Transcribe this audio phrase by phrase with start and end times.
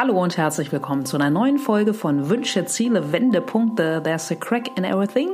[0.00, 4.00] Hallo und herzlich willkommen zu einer neuen Folge von Wünsche, Ziele, Wendepunkte.
[4.02, 5.28] There's a crack in everything.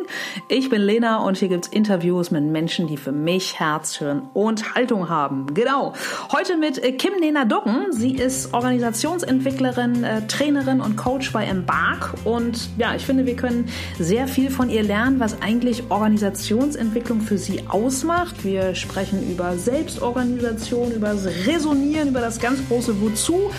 [0.49, 4.75] Ich bin Lena und hier gibt's Interviews mit Menschen, die für mich Herz, Hirn und
[4.75, 5.55] Haltung haben.
[5.55, 5.93] Genau.
[6.33, 7.93] Heute mit äh, Kim Nena Duggen.
[7.93, 12.15] Sie ist Organisationsentwicklerin, äh, Trainerin und Coach bei Embark.
[12.25, 13.69] Und ja, ich finde, wir können
[14.01, 18.45] sehr viel von ihr lernen, was eigentlich Organisationsentwicklung für sie ausmacht.
[18.45, 23.53] Wir sprechen über Selbstorganisation, über das Resonieren, über das ganz große Wozu,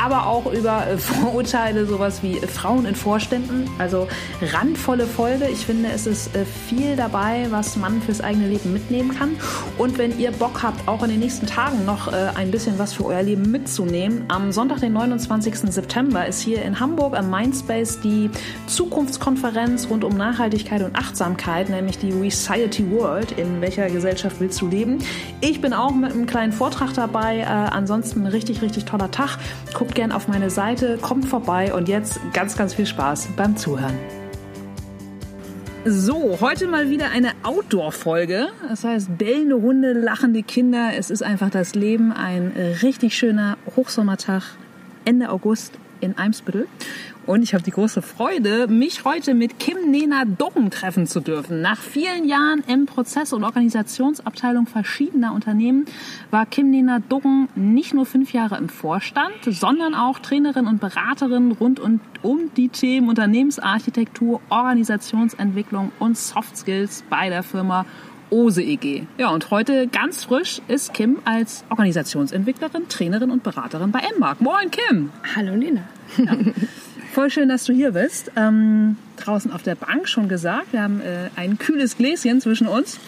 [0.00, 3.68] aber auch über äh, Vorurteile, sowas wie Frauen in Vorständen.
[3.78, 4.08] Also
[4.40, 5.46] randvolle Folge.
[5.48, 9.36] Ich finde, es ist äh, viel dabei, was man fürs eigene Leben mitnehmen kann.
[9.78, 12.94] Und wenn ihr Bock habt, auch in den nächsten Tagen noch äh, ein bisschen was
[12.94, 15.56] für euer Leben mitzunehmen, am Sonntag, den 29.
[15.70, 18.30] September, ist hier in Hamburg am Mindspace die
[18.66, 23.32] Zukunftskonferenz rund um Nachhaltigkeit und Achtsamkeit, nämlich die Society World.
[23.32, 24.98] In welcher Gesellschaft willst du leben?
[25.40, 27.40] Ich bin auch mit einem kleinen Vortrag dabei.
[27.40, 29.38] Äh, ansonsten richtig, richtig toller Tag.
[29.74, 33.98] Guckt gerne auf meine Seite, kommt vorbei und jetzt ganz, ganz viel Spaß beim Zuhören.
[35.86, 38.48] So, heute mal wieder eine Outdoor-Folge.
[38.68, 40.90] Das heißt, bellende Hunde, lachende Kinder.
[40.94, 42.12] Es ist einfach das Leben.
[42.12, 42.52] Ein
[42.82, 44.42] richtig schöner Hochsommertag
[45.06, 46.66] Ende August in Eimsbüttel.
[47.26, 51.60] Und ich habe die große Freude, mich heute mit Kim Nena Doggen treffen zu dürfen.
[51.60, 55.84] Nach vielen Jahren im Prozess- und Organisationsabteilung verschiedener Unternehmen
[56.30, 61.52] war Kim Nena Doggen nicht nur fünf Jahre im Vorstand, sondern auch Trainerin und Beraterin
[61.52, 67.84] rund um, um die Themen Unternehmensarchitektur, Organisationsentwicklung und Soft Skills bei der Firma
[68.30, 69.06] Ose EG.
[69.18, 74.40] Ja, und heute ganz frisch ist Kim als Organisationsentwicklerin, Trainerin und Beraterin bei Emmark.
[74.40, 75.10] Moin, Kim!
[75.36, 75.82] Hallo, Lena.
[76.16, 76.36] Ja.
[77.12, 78.30] Voll schön, dass du hier bist.
[78.36, 83.00] Ähm, draußen auf der Bank schon gesagt, wir haben äh, ein kühles Gläschen zwischen uns.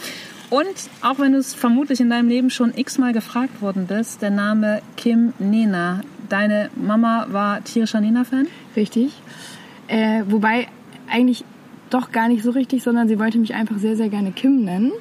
[0.50, 0.66] Und
[1.02, 4.82] auch wenn du es vermutlich in deinem Leben schon x-mal gefragt worden bist, der Name
[4.96, 6.00] Kim Nena.
[6.28, 8.48] Deine Mama war tierischer Nena-Fan?
[8.74, 9.12] Richtig.
[9.86, 10.66] Äh, wobei
[11.08, 11.44] eigentlich
[11.90, 14.92] doch gar nicht so richtig, sondern sie wollte mich einfach sehr, sehr gerne Kim nennen.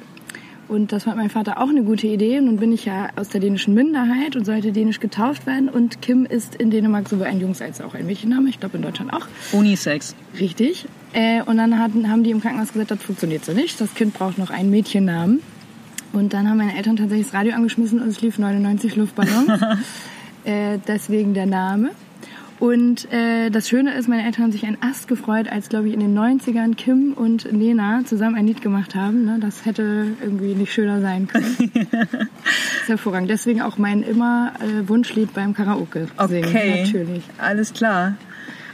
[0.72, 2.38] Und das fand mein Vater auch eine gute Idee.
[2.38, 5.68] Und nun bin ich ja aus der dänischen Minderheit und sollte dänisch getauft werden.
[5.68, 8.48] Und Kim ist in Dänemark sowohl ein Jungs- als auch ein Mädchenname.
[8.48, 9.26] Ich glaube in Deutschland auch.
[9.52, 10.16] Unisex.
[10.40, 10.86] Richtig.
[11.12, 13.78] Äh, und dann hatten, haben die im Krankenhaus gesagt, das funktioniert so nicht.
[13.82, 15.40] Das Kind braucht noch einen Mädchennamen.
[16.14, 19.48] Und dann haben meine Eltern tatsächlich das Radio angeschmissen und es lief 99 Luftballon.
[20.44, 21.90] äh, deswegen der Name.
[22.62, 25.94] Und äh, das Schöne ist, meine Eltern haben sich ein Ast gefreut, als, glaube ich,
[25.94, 29.24] in den 90ern Kim und Lena zusammen ein Lied gemacht haben.
[29.24, 29.38] Ne?
[29.40, 31.72] Das hätte irgendwie nicht schöner sein können.
[31.90, 32.12] das
[32.82, 33.28] ist hervorragend.
[33.28, 36.44] Deswegen auch mein immer äh, Wunschlied beim Karaoke singen.
[36.44, 37.24] Okay, Natürlich.
[37.36, 38.14] alles klar.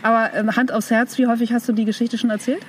[0.03, 2.61] Aber ähm, Hand aufs Herz, wie häufig hast du die Geschichte schon erzählt?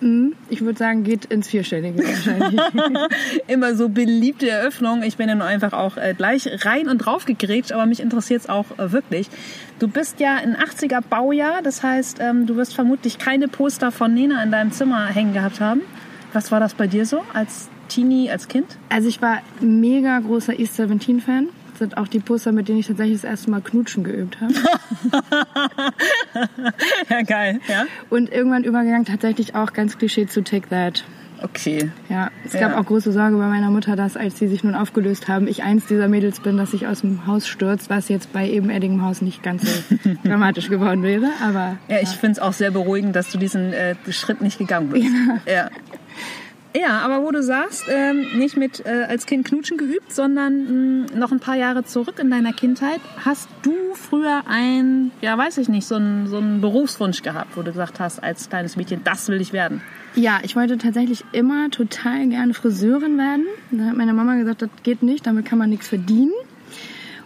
[0.00, 0.34] Mhm.
[0.50, 2.60] Ich würde sagen, geht ins Vierstellige wahrscheinlich.
[3.46, 5.02] Immer so beliebte Eröffnung.
[5.02, 8.42] Ich bin ja nur einfach auch äh, gleich rein und drauf gegrätscht, aber mich interessiert
[8.42, 9.28] es auch äh, wirklich.
[9.78, 14.14] Du bist ja ein 80er Baujahr, das heißt, ähm, du wirst vermutlich keine Poster von
[14.14, 15.82] Nena in deinem Zimmer hängen gehabt haben.
[16.32, 18.78] Was war das bei dir so als Teenie, als Kind?
[18.88, 21.48] Also ich war mega großer East 17 Fan.
[21.70, 24.54] Das sind auch die Poster, mit denen ich tatsächlich das erste Mal Knutschen geübt habe.
[27.10, 27.84] ja, geil, ja.
[28.08, 31.04] Und irgendwann übergegangen tatsächlich auch ganz Klischee zu Take That.
[31.42, 31.90] Okay.
[32.08, 32.78] Ja, es gab Ja.
[32.80, 35.86] auch große Sorge bei meiner Mutter, dass als sie sich nun aufgelöst haben, ich eins
[35.86, 39.42] dieser Mädels bin, dass ich aus dem Haus stürzt, was jetzt bei ebenerdigem Haus nicht
[39.42, 41.26] ganz so dramatisch geworden wäre.
[41.42, 44.88] Aber Ja, ich finde es auch sehr beruhigend, dass du diesen äh, Schritt nicht gegangen
[44.90, 45.06] bist.
[45.46, 45.52] Ja.
[45.52, 45.70] Ja,
[46.84, 51.32] aber wo du sagst, ähm, nicht mit äh, als Kind Knutschen geübt, sondern mh, noch
[51.32, 55.86] ein paar Jahre zurück in deiner Kindheit, hast du früher ein, ja weiß ich nicht,
[55.86, 59.40] so einen so einen Berufswunsch gehabt, wo du gesagt hast, als kleines Mädchen, das will
[59.40, 59.80] ich werden.
[60.16, 63.44] Ja, ich wollte tatsächlich immer total gerne Friseurin werden.
[63.70, 66.32] Da hat meine Mama gesagt, das geht nicht, damit kann man nichts verdienen.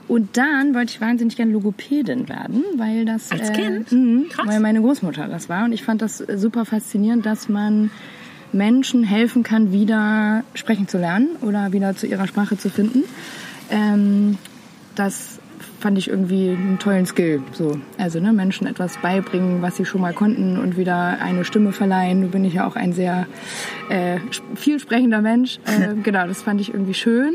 [0.09, 3.93] Und dann wollte ich wahnsinnig gerne Logopädin werden, weil das Als Kind?
[3.93, 4.47] mh, Krass.
[4.49, 7.91] weil meine Großmutter das war und ich fand das super faszinierend, dass man
[8.53, 13.05] Menschen helfen kann, wieder sprechen zu lernen oder wieder zu ihrer Sprache zu finden.
[13.71, 14.39] Ähm,
[14.95, 15.39] das
[15.81, 17.43] fand ich irgendwie einen tollen Skill.
[17.53, 17.81] So.
[17.99, 22.21] Also ne, Menschen etwas beibringen, was sie schon mal konnten und wieder eine Stimme verleihen.
[22.21, 23.27] Nun bin ich ja auch ein sehr
[23.89, 24.19] äh,
[24.55, 25.59] vielsprechender Mensch.
[25.65, 27.33] Äh, genau, das fand ich irgendwie schön.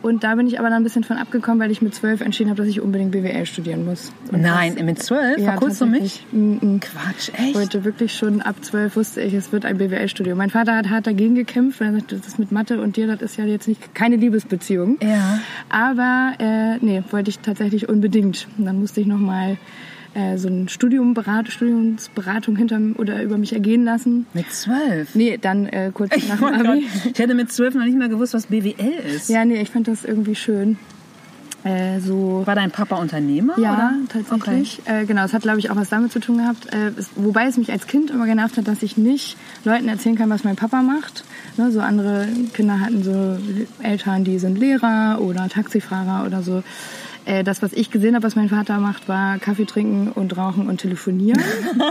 [0.00, 2.50] Und da bin ich aber dann ein bisschen von abgekommen, weil ich mit zwölf entschieden
[2.50, 4.12] habe, dass ich unbedingt BWL studieren muss.
[4.30, 6.24] Und Nein, das, mit zwölf, ja, kurzem tatsächlich.
[6.32, 6.60] mich.
[6.62, 6.80] Mm, mm.
[6.80, 7.54] Quatsch, Ich echt?
[7.54, 10.38] wollte wirklich schon ab zwölf wusste ich, es wird ein BWL-Studium.
[10.38, 13.06] Mein Vater hat hart dagegen gekämpft, weil er sagte, das ist mit Mathe und dir,
[13.08, 14.98] das ist ja jetzt nicht keine Liebesbeziehung.
[15.02, 15.40] Ja.
[15.68, 18.46] Aber äh, nee, wollte ich tatsächlich unbedingt.
[18.56, 19.56] Und dann musste ich noch mal
[20.18, 24.26] äh, so ein Studium, Berat, Studiumsberatung hinter oder über mich ergehen lassen.
[24.34, 25.14] Mit zwölf?
[25.14, 26.86] Nee, dann äh, kurz nach Oh dem Gott, Abi.
[27.12, 28.74] ich hätte mit zwölf noch nicht mal gewusst, was BWL
[29.14, 29.28] ist.
[29.28, 30.76] Ja, nee, ich fand das irgendwie schön.
[31.64, 33.58] Äh, so War dein Papa Unternehmer?
[33.58, 33.92] ja, oder?
[34.08, 34.80] tatsächlich.
[34.86, 36.72] Äh, genau, es hat, glaube ich, auch was damit zu tun gehabt.
[36.72, 40.14] Äh, es, wobei es mich als Kind immer genervt hat, dass ich nicht Leuten erzählen
[40.16, 41.24] kann, was mein Papa macht.
[41.56, 43.38] Ne, so andere Kinder hatten so
[43.82, 46.62] Eltern, die sind Lehrer oder Taxifahrer oder so.
[47.28, 50.66] Äh, das, was ich gesehen habe, was mein Vater macht, war Kaffee trinken und rauchen
[50.68, 51.42] und telefonieren.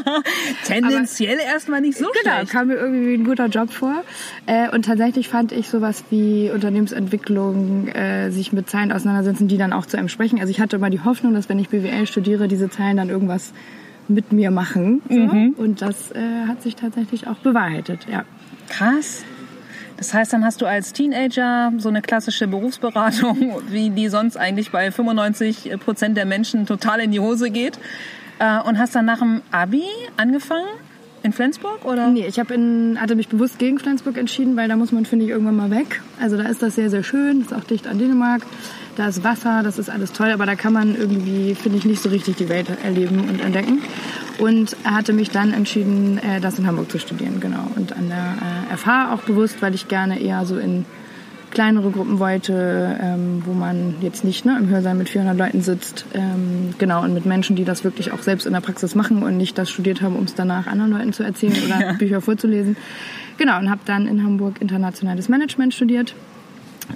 [0.65, 2.51] Tendenziell erstmal nicht so Genau, schlecht.
[2.51, 4.03] kam mir irgendwie wie ein guter Job vor.
[4.47, 9.73] Äh, und tatsächlich fand ich sowas wie Unternehmensentwicklung, äh, sich mit Zahlen auseinandersetzen, die dann
[9.73, 10.39] auch zu einem sprechen.
[10.39, 13.53] Also ich hatte immer die Hoffnung, dass wenn ich BWL studiere, diese Zahlen dann irgendwas
[14.07, 15.01] mit mir machen.
[15.09, 15.15] So.
[15.61, 18.23] Und das äh, hat sich tatsächlich auch bewahrheitet, ja.
[18.69, 19.23] Krass.
[19.97, 24.71] Das heißt, dann hast du als Teenager so eine klassische Berufsberatung, wie die sonst eigentlich
[24.71, 27.79] bei 95 Prozent der Menschen total in die Hose geht.
[28.39, 29.83] Äh, Und hast dann nach dem Abi
[30.15, 30.67] angefangen
[31.23, 32.07] in Flensburg oder?
[32.07, 35.31] Nee, ich in, hatte mich bewusst gegen Flensburg entschieden, weil da muss man, finde ich,
[35.31, 36.01] irgendwann mal weg.
[36.21, 38.43] Also da ist das sehr, sehr schön, ist auch dicht an Dänemark.
[38.97, 42.01] Da ist Wasser, das ist alles toll, aber da kann man irgendwie, finde ich, nicht
[42.01, 43.83] so richtig die Welt erleben und entdecken.
[44.39, 47.67] Und hatte mich dann entschieden, äh, das in Hamburg zu studieren, genau.
[47.75, 50.85] Und an der äh, FH auch bewusst, weil ich gerne eher so in
[51.51, 56.05] kleinere Gruppen wollte, ähm, wo man jetzt nicht ne, im Hörsaal mit 400 Leuten sitzt.
[56.15, 59.37] Ähm, genau, und mit Menschen, die das wirklich auch selbst in der Praxis machen und
[59.37, 62.77] nicht das studiert haben, um es danach anderen Leuten zu erzählen oder Bücher vorzulesen.
[63.37, 66.15] Genau, und habe dann in Hamburg internationales Management studiert,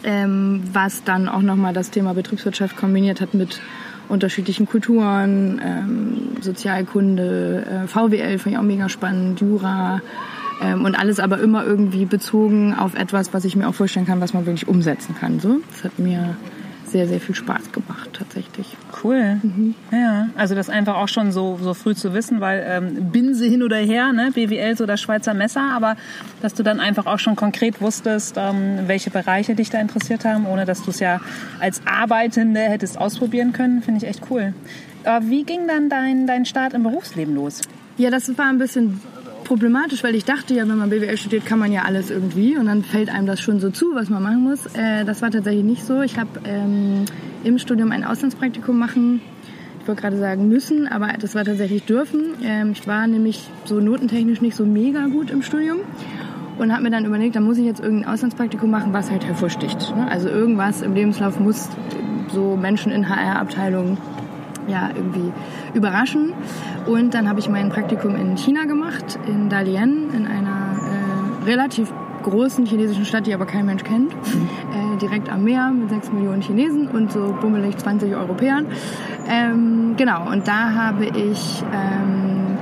[0.03, 3.61] ähm, was dann auch nochmal das Thema Betriebswirtschaft kombiniert hat mit
[4.09, 10.01] unterschiedlichen Kulturen, ähm, Sozialkunde, äh, VWL fand ich auch mega spannend, Jura
[10.61, 14.21] ähm, und alles aber immer irgendwie bezogen auf etwas, was ich mir auch vorstellen kann,
[14.21, 15.39] was man wirklich umsetzen kann.
[15.39, 16.35] So, das hat mir
[16.85, 18.75] sehr, sehr viel Spaß gemacht tatsächlich.
[19.03, 19.41] Cool.
[19.91, 23.63] Ja, also das einfach auch schon so, so früh zu wissen, weil ähm, Binse hin
[23.63, 24.31] oder her, ne?
[24.33, 25.95] BWL so das Schweizer Messer, aber
[26.41, 30.45] dass du dann einfach auch schon konkret wusstest, ähm, welche Bereiche dich da interessiert haben,
[30.45, 31.19] ohne dass du es ja
[31.59, 34.53] als Arbeitende hättest ausprobieren können, finde ich echt cool.
[35.03, 37.61] Aber wie ging dann dein, dein Start im Berufsleben los?
[37.97, 39.01] Ja, das war ein bisschen
[39.51, 42.67] problematisch, weil ich dachte ja, wenn man BWL studiert, kann man ja alles irgendwie und
[42.67, 44.65] dann fällt einem das schon so zu, was man machen muss.
[44.67, 46.01] Äh, das war tatsächlich nicht so.
[46.03, 47.03] Ich habe ähm,
[47.43, 49.19] im Studium ein Auslandspraktikum machen,
[49.81, 52.35] ich wollte gerade sagen müssen, aber das war tatsächlich dürfen.
[52.41, 55.79] Ähm, ich war nämlich so notentechnisch nicht so mega gut im Studium
[56.57, 59.93] und habe mir dann überlegt, dann muss ich jetzt irgendein Auslandspraktikum machen, was halt hervorsticht.
[59.97, 60.07] Ne?
[60.09, 61.67] Also irgendwas im Lebenslauf muss
[62.29, 63.97] so Menschen in HR-Abteilungen
[64.67, 65.31] ja, irgendwie
[65.73, 66.33] überraschen.
[66.85, 71.91] Und dann habe ich mein Praktikum in China gemacht, in Dalian, in einer äh, relativ
[72.21, 74.13] großen chinesischen Stadt, die aber kein Mensch kennt.
[74.13, 78.67] Äh, direkt am Meer mit sechs Millionen Chinesen und so bummelig 20 Europäern.
[79.27, 82.57] Ähm, genau, und da habe ich ähm,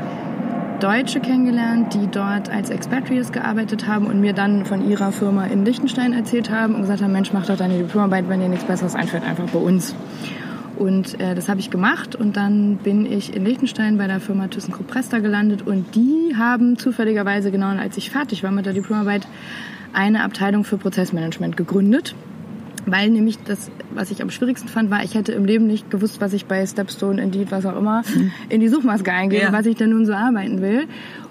[0.80, 5.66] Deutsche kennengelernt, die dort als Expatriates gearbeitet haben und mir dann von ihrer Firma in
[5.66, 8.96] Liechtenstein erzählt haben und gesagt haben, Mensch, mach doch deine Diplomarbeit, wenn dir nichts Besseres
[8.96, 9.94] einfällt, einfach bei uns.
[10.80, 14.48] Und äh, das habe ich gemacht und dann bin ich in Liechtenstein bei der Firma
[14.48, 19.28] ThyssenKrupp Presta gelandet und die haben zufälligerweise genau als ich fertig war mit der Diplomarbeit
[19.94, 22.16] eine Abteilung für Prozessmanagement gegründet.
[22.86, 26.22] Weil nämlich das, was ich am schwierigsten fand, war, ich hätte im Leben nicht gewusst,
[26.22, 28.04] was ich bei Stepstone, Indeed, was auch immer,
[28.48, 29.52] in die Suchmaske eingebe, Ja.
[29.54, 30.88] was ich denn nun so arbeiten will.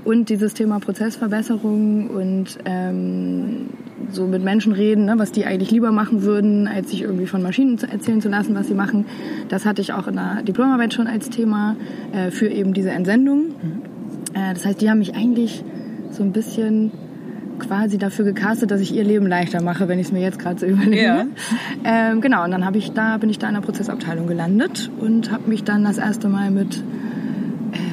[0.08, 3.66] Und dieses Thema Prozessverbesserung und ähm,
[4.10, 7.42] so mit Menschen reden, ne, was die eigentlich lieber machen würden, als sich irgendwie von
[7.42, 9.04] Maschinen erzählen zu lassen, was sie machen.
[9.50, 11.76] Das hatte ich auch in der Diplomarbeit schon als Thema
[12.12, 13.50] äh, für eben diese Entsendung.
[14.32, 15.62] Äh, das heißt, die haben mich eigentlich
[16.10, 16.90] so ein bisschen
[17.58, 20.58] quasi dafür gecastet, dass ich ihr Leben leichter mache, wenn ich es mir jetzt gerade
[20.58, 21.02] so überlege.
[21.02, 21.26] Ja.
[21.84, 25.30] Ähm, genau, und dann habe ich da, bin ich da in der Prozessabteilung gelandet und
[25.30, 26.82] habe mich dann das erste Mal mit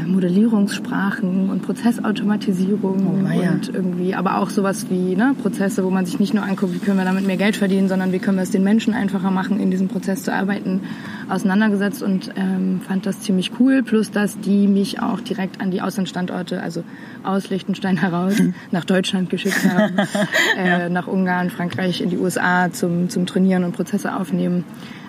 [0.08, 6.20] Modellierungssprachen und Prozessautomatisierung Oh, und irgendwie, aber auch sowas wie ne, Prozesse, wo man sich
[6.20, 8.52] nicht nur anguckt, wie können wir damit mehr Geld verdienen, sondern wie können wir es
[8.52, 10.82] den Menschen einfacher machen, in diesem Prozess zu arbeiten,
[11.30, 12.04] auseinandergesetzt.
[12.04, 13.84] Und ähm, fand das ziemlich cool.
[13.84, 16.84] Plus, dass die mich auch direkt an die Auslandsstandorte, also
[17.24, 18.36] aus Liechtenstein heraus,
[18.72, 19.96] nach Deutschland geschickt haben,
[20.58, 24.64] äh, nach Ungarn, Frankreich, in die USA zum, zum Trainieren und Prozesse aufnehmen.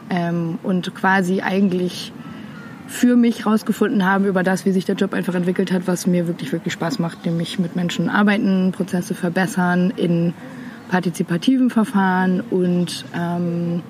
[0.09, 2.12] Ähm, und quasi eigentlich
[2.87, 6.26] für mich rausgefunden haben über das, wie sich der Job einfach entwickelt hat, was mir
[6.26, 10.35] wirklich, wirklich Spaß macht, nämlich mit Menschen arbeiten, Prozesse verbessern in
[10.88, 13.83] partizipativen Verfahren und ähm,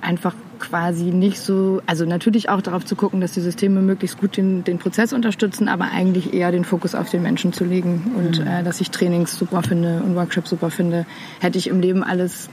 [0.00, 4.36] einfach quasi nicht so, also natürlich auch darauf zu gucken, dass die Systeme möglichst gut
[4.36, 8.40] den, den Prozess unterstützen, aber eigentlich eher den Fokus auf den Menschen zu legen und
[8.40, 11.06] äh, dass ich Trainings super finde und Workshops super finde,
[11.40, 12.48] hätte ich im Leben alles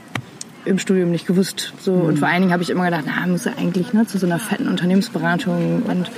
[0.66, 1.72] im Studium nicht gewusst.
[1.80, 4.18] So und vor allen Dingen habe ich immer gedacht, na, muss ja eigentlich ne, zu
[4.18, 6.10] so einer fetten Unternehmensberatung und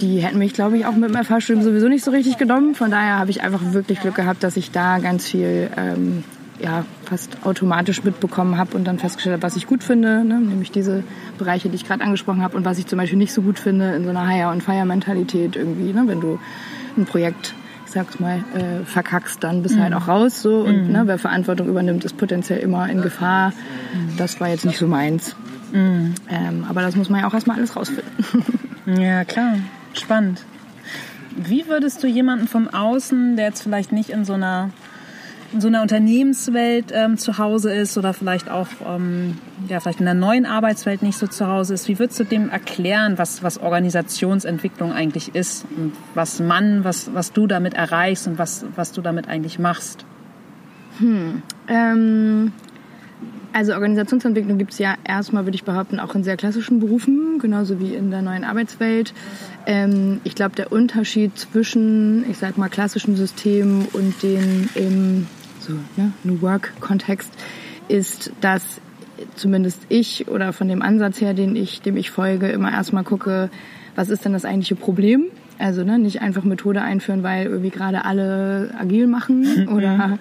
[0.00, 2.74] die hätten mich, glaube ich, auch mit dem FH-Studium sowieso nicht so richtig genommen.
[2.74, 6.24] Von daher habe ich einfach wirklich Glück gehabt, dass ich da ganz viel ähm,
[6.62, 10.40] ja fast automatisch mitbekommen habe und dann festgestellt habe, was ich gut finde, ne?
[10.40, 11.02] nämlich diese
[11.38, 13.94] Bereiche, die ich gerade angesprochen habe und was ich zum Beispiel nicht so gut finde
[13.94, 16.04] in so einer Hire- und Fire-Mentalität irgendwie, ne?
[16.06, 16.38] wenn du
[16.96, 17.54] ein Projekt
[17.90, 19.94] sag's mal, äh, verkackst, dann bist halt mhm.
[19.94, 20.92] halt auch raus so und mhm.
[20.92, 23.50] ne, wer Verantwortung übernimmt, ist potenziell immer in Gefahr.
[23.50, 24.16] Mhm.
[24.16, 25.36] Das war jetzt nicht so meins.
[25.72, 26.14] Mhm.
[26.28, 28.04] Ähm, aber das muss man ja auch erstmal alles rausfinden.
[29.00, 29.54] ja, klar.
[29.92, 30.44] Spannend.
[31.36, 34.70] Wie würdest du jemanden vom Außen, der jetzt vielleicht nicht in so einer
[35.52, 39.38] in so einer Unternehmenswelt ähm, zu Hause ist oder vielleicht auch ähm,
[39.68, 42.48] ja, vielleicht in der neuen Arbeitswelt nicht so zu Hause ist, wie würdest du dem
[42.48, 48.38] erklären, was, was Organisationsentwicklung eigentlich ist und was man, was, was du damit erreichst und
[48.38, 50.04] was, was du damit eigentlich machst?
[50.98, 51.42] Hm.
[51.68, 52.52] Ähm,
[53.52, 57.80] also Organisationsentwicklung gibt es ja erstmal, würde ich behaupten, auch in sehr klassischen Berufen, genauso
[57.80, 59.12] wie in der neuen Arbeitswelt.
[59.66, 65.26] Ähm, ich glaube, der Unterschied zwischen, ich sag mal, klassischen Systemen und den im
[65.60, 67.30] so, ne, New Work-Kontext
[67.88, 68.80] ist, dass
[69.34, 73.50] zumindest ich oder von dem Ansatz her, den ich, dem ich folge, immer erstmal gucke,
[73.94, 75.26] was ist denn das eigentliche Problem?
[75.58, 80.18] Also ne, nicht einfach Methode einführen, weil irgendwie gerade alle agil machen oder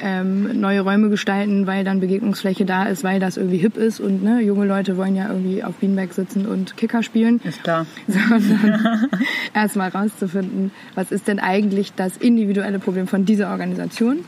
[0.00, 4.24] ähm, neue Räume gestalten, weil dann Begegnungsfläche da ist, weil das irgendwie hip ist und
[4.24, 7.40] ne, junge Leute wollen ja irgendwie auf Beanbag sitzen und Kicker spielen.
[7.44, 7.86] Ist klar.
[8.08, 9.08] Sondern
[9.54, 14.24] erstmal rauszufinden, was ist denn eigentlich das individuelle Problem von dieser Organisation?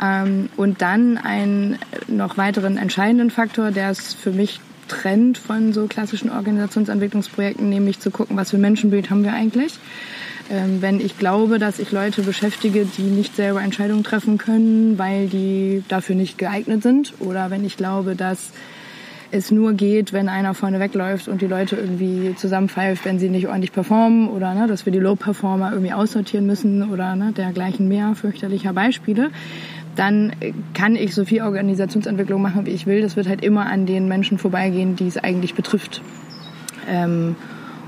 [0.00, 1.78] Ähm, und dann einen
[2.08, 8.10] noch weiteren entscheidenden Faktor, der es für mich Trend von so klassischen Organisationsentwicklungsprojekten, nämlich zu
[8.10, 9.78] gucken, was für Menschenbild haben wir eigentlich.
[10.50, 15.28] Ähm, wenn ich glaube, dass ich Leute beschäftige, die nicht selber Entscheidungen treffen können, weil
[15.28, 18.50] die dafür nicht geeignet sind, oder wenn ich glaube, dass
[19.32, 23.46] es nur geht, wenn einer vorne wegläuft und die Leute irgendwie zusammenpfeift, wenn sie nicht
[23.46, 28.16] ordentlich performen oder ne, dass wir die Low-Performer irgendwie aussortieren müssen oder ne, dergleichen mehr
[28.16, 29.30] fürchterlicher Beispiele,
[29.96, 30.32] dann
[30.74, 33.02] kann ich so viel Organisationsentwicklung machen, wie ich will.
[33.02, 36.02] Das wird halt immer an den Menschen vorbeigehen, die es eigentlich betrifft.
[36.88, 37.36] Ähm,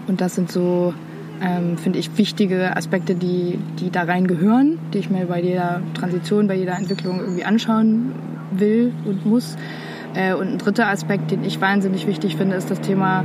[0.09, 0.95] und das sind so,
[1.41, 5.81] ähm, finde ich, wichtige Aspekte, die, die da rein gehören, die ich mir bei jeder
[5.95, 8.13] Transition, bei jeder Entwicklung irgendwie anschauen
[8.51, 9.57] will und muss.
[10.15, 13.25] Äh, und ein dritter Aspekt, den ich wahnsinnig wichtig finde, ist das Thema,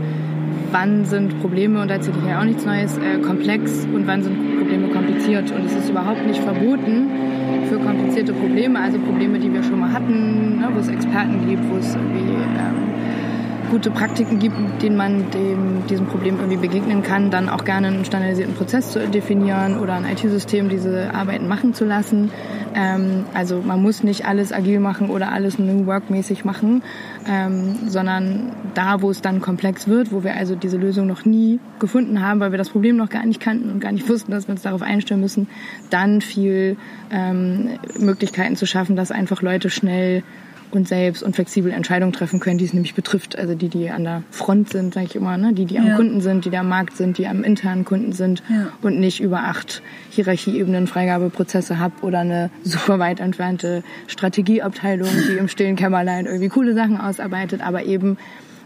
[0.72, 4.24] wann sind Probleme, und da erzähle ich ja auch nichts Neues, äh, komplex und wann
[4.24, 5.52] sind Probleme kompliziert.
[5.52, 7.10] Und es ist überhaupt nicht verboten,
[7.68, 11.64] für komplizierte Probleme, also Probleme, die wir schon mal hatten, ne, wo es Experten gibt,
[11.70, 12.76] wo es irgendwie ähm,
[13.70, 18.06] gute Praktiken gibt, denen man dem, diesem Problem irgendwie begegnen kann, dann auch gerne einen
[18.06, 22.32] standardisierten Prozess zu definieren oder ein IT-System diese Arbeiten machen zu lassen.
[22.76, 26.84] Ähm, also man muss nicht alles agil machen oder alles New Work-mäßig machen,
[27.28, 31.60] ähm, sondern da, wo es dann komplex wird, wo wir also diese Lösung noch nie
[31.80, 34.48] gefunden haben, weil wir das Problem noch gar nicht kannten und gar nicht wussten, dass
[34.48, 35.48] wir uns darauf einstellen müssen,
[35.90, 36.78] dann viel
[37.12, 37.70] ähm,
[38.00, 40.24] Möglichkeiten zu schaffen, dass einfach Leute schnell
[40.72, 43.38] und selbst und flexibel Entscheidungen treffen können, die es nämlich betrifft.
[43.38, 45.54] Also die, die an der Front sind, sage ich immer, ne?
[45.54, 48.44] die, die am Kunden sind, die da am Markt sind, die am internen Kunden sind
[48.50, 48.68] ja.
[48.82, 55.48] und nicht über acht Hierarchieebenen Freigabeprozesse habe oder eine super weit entfernte Strategieabteilung, die im
[55.48, 58.18] stillen Kämmerlein irgendwie coole Sachen ausarbeitet, aber eben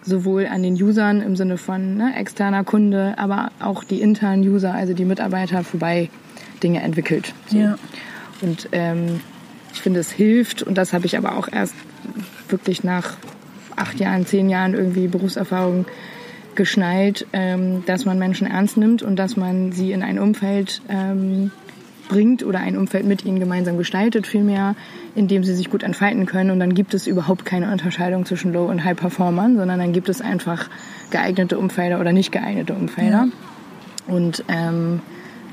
[0.03, 4.73] sowohl an den Usern im Sinne von ne, externer Kunde, aber auch die internen User,
[4.73, 6.09] also die Mitarbeiter vorbei
[6.63, 7.33] Dinge entwickelt.
[7.47, 7.57] So.
[7.57, 7.77] Ja.
[8.41, 9.19] Und ähm,
[9.73, 11.75] ich finde, es hilft und das habe ich aber auch erst
[12.51, 13.17] wirklich nach
[13.75, 15.85] acht Jahren, zehn Jahren irgendwie Berufserfahrung
[16.55, 21.51] geschnallt, ähm, dass man Menschen ernst nimmt und dass man sie in ein Umfeld ähm,
[22.09, 24.75] bringt oder ein Umfeld mit ihnen gemeinsam gestaltet, vielmehr,
[25.15, 26.51] in dem sie sich gut entfalten können.
[26.51, 30.19] Und dann gibt es überhaupt keine Unterscheidung zwischen Low- und High-Performern, sondern dann gibt es
[30.19, 30.69] einfach
[31.09, 33.27] geeignete Umfelder oder nicht geeignete Umfelder.
[33.27, 34.13] Ja.
[34.13, 34.99] Und ähm,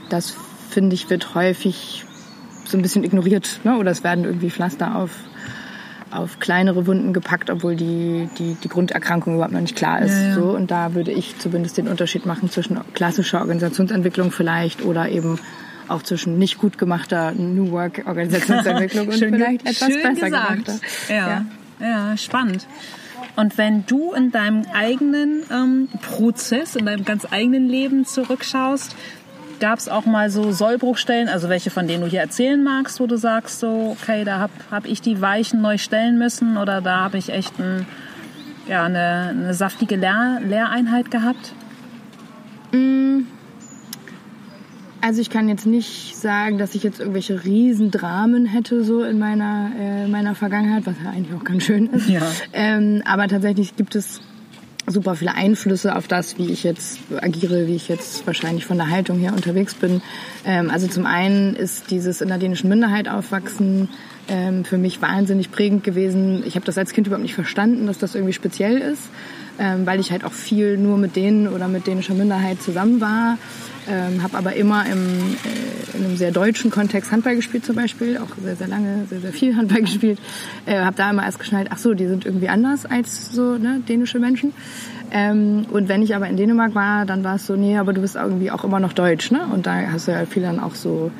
[0.09, 0.37] das,
[0.69, 2.05] finde ich, wird häufig
[2.64, 3.61] so ein bisschen ignoriert.
[3.62, 3.76] Ne?
[3.76, 5.12] Oder es werden irgendwie Pflaster auf,
[6.11, 10.12] auf kleinere Wunden gepackt, obwohl die, die, die Grunderkrankung überhaupt noch nicht klar ist.
[10.12, 10.35] Ja, ja.
[10.35, 10.50] So.
[10.50, 15.38] Und da würde ich zumindest den Unterschied machen zwischen klassischer Organisationsentwicklung vielleicht oder eben
[15.88, 20.65] auch zwischen nicht gut gemachter New Work Organisationsentwicklung und vielleicht etwas besser gesagt.
[20.65, 20.75] gemachter.
[21.09, 21.15] Ja.
[21.17, 21.45] ja,
[21.81, 22.67] ja, spannend.
[23.37, 28.97] Und wenn du in deinem eigenen ähm, Prozess, in deinem ganz eigenen Leben zurückschaust,
[29.61, 33.07] Gab es auch mal so Sollbruchstellen, also welche von denen du hier erzählen magst, wo
[33.07, 37.00] du sagst, so, okay, da habe hab ich die Weichen neu stellen müssen oder da
[37.00, 37.87] habe ich echt ein,
[38.69, 41.53] ja, eine, eine saftige Lehr Lehreinheit gehabt?
[42.73, 43.23] Mm.
[45.00, 49.71] Also ich kann jetzt nicht sagen, dass ich jetzt irgendwelche Riesendramen hätte so in meiner,
[49.79, 52.09] äh, meiner Vergangenheit, was ja eigentlich auch ganz schön ist.
[52.09, 52.23] Ja.
[52.53, 54.21] Ähm, aber tatsächlich gibt es
[54.90, 58.90] super viele Einflüsse auf das, wie ich jetzt agiere, wie ich jetzt wahrscheinlich von der
[58.90, 60.02] Haltung her unterwegs bin.
[60.45, 63.88] Ähm, also zum einen ist dieses in der dänischen Minderheit aufwachsen
[64.28, 66.42] ähm, für mich wahnsinnig prägend gewesen.
[66.47, 69.02] Ich habe das als Kind überhaupt nicht verstanden, dass das irgendwie speziell ist,
[69.59, 73.38] ähm, weil ich halt auch viel nur mit denen oder mit dänischer Minderheit zusammen war.
[73.88, 78.18] Ähm, habe aber immer im, äh, in einem sehr deutschen Kontext Handball gespielt zum Beispiel,
[78.18, 80.18] auch sehr, sehr lange, sehr, sehr viel Handball gespielt.
[80.66, 83.80] Äh, habe da immer erst geschnallt, ach so, die sind irgendwie anders als so ne,
[83.88, 84.52] dänische Menschen.
[85.11, 88.02] Ähm, und wenn ich aber in Dänemark war, dann war es so, nee, aber du
[88.02, 89.47] bist irgendwie auch immer noch deutsch, ne?
[89.52, 91.11] Und da hast du ja viel dann auch so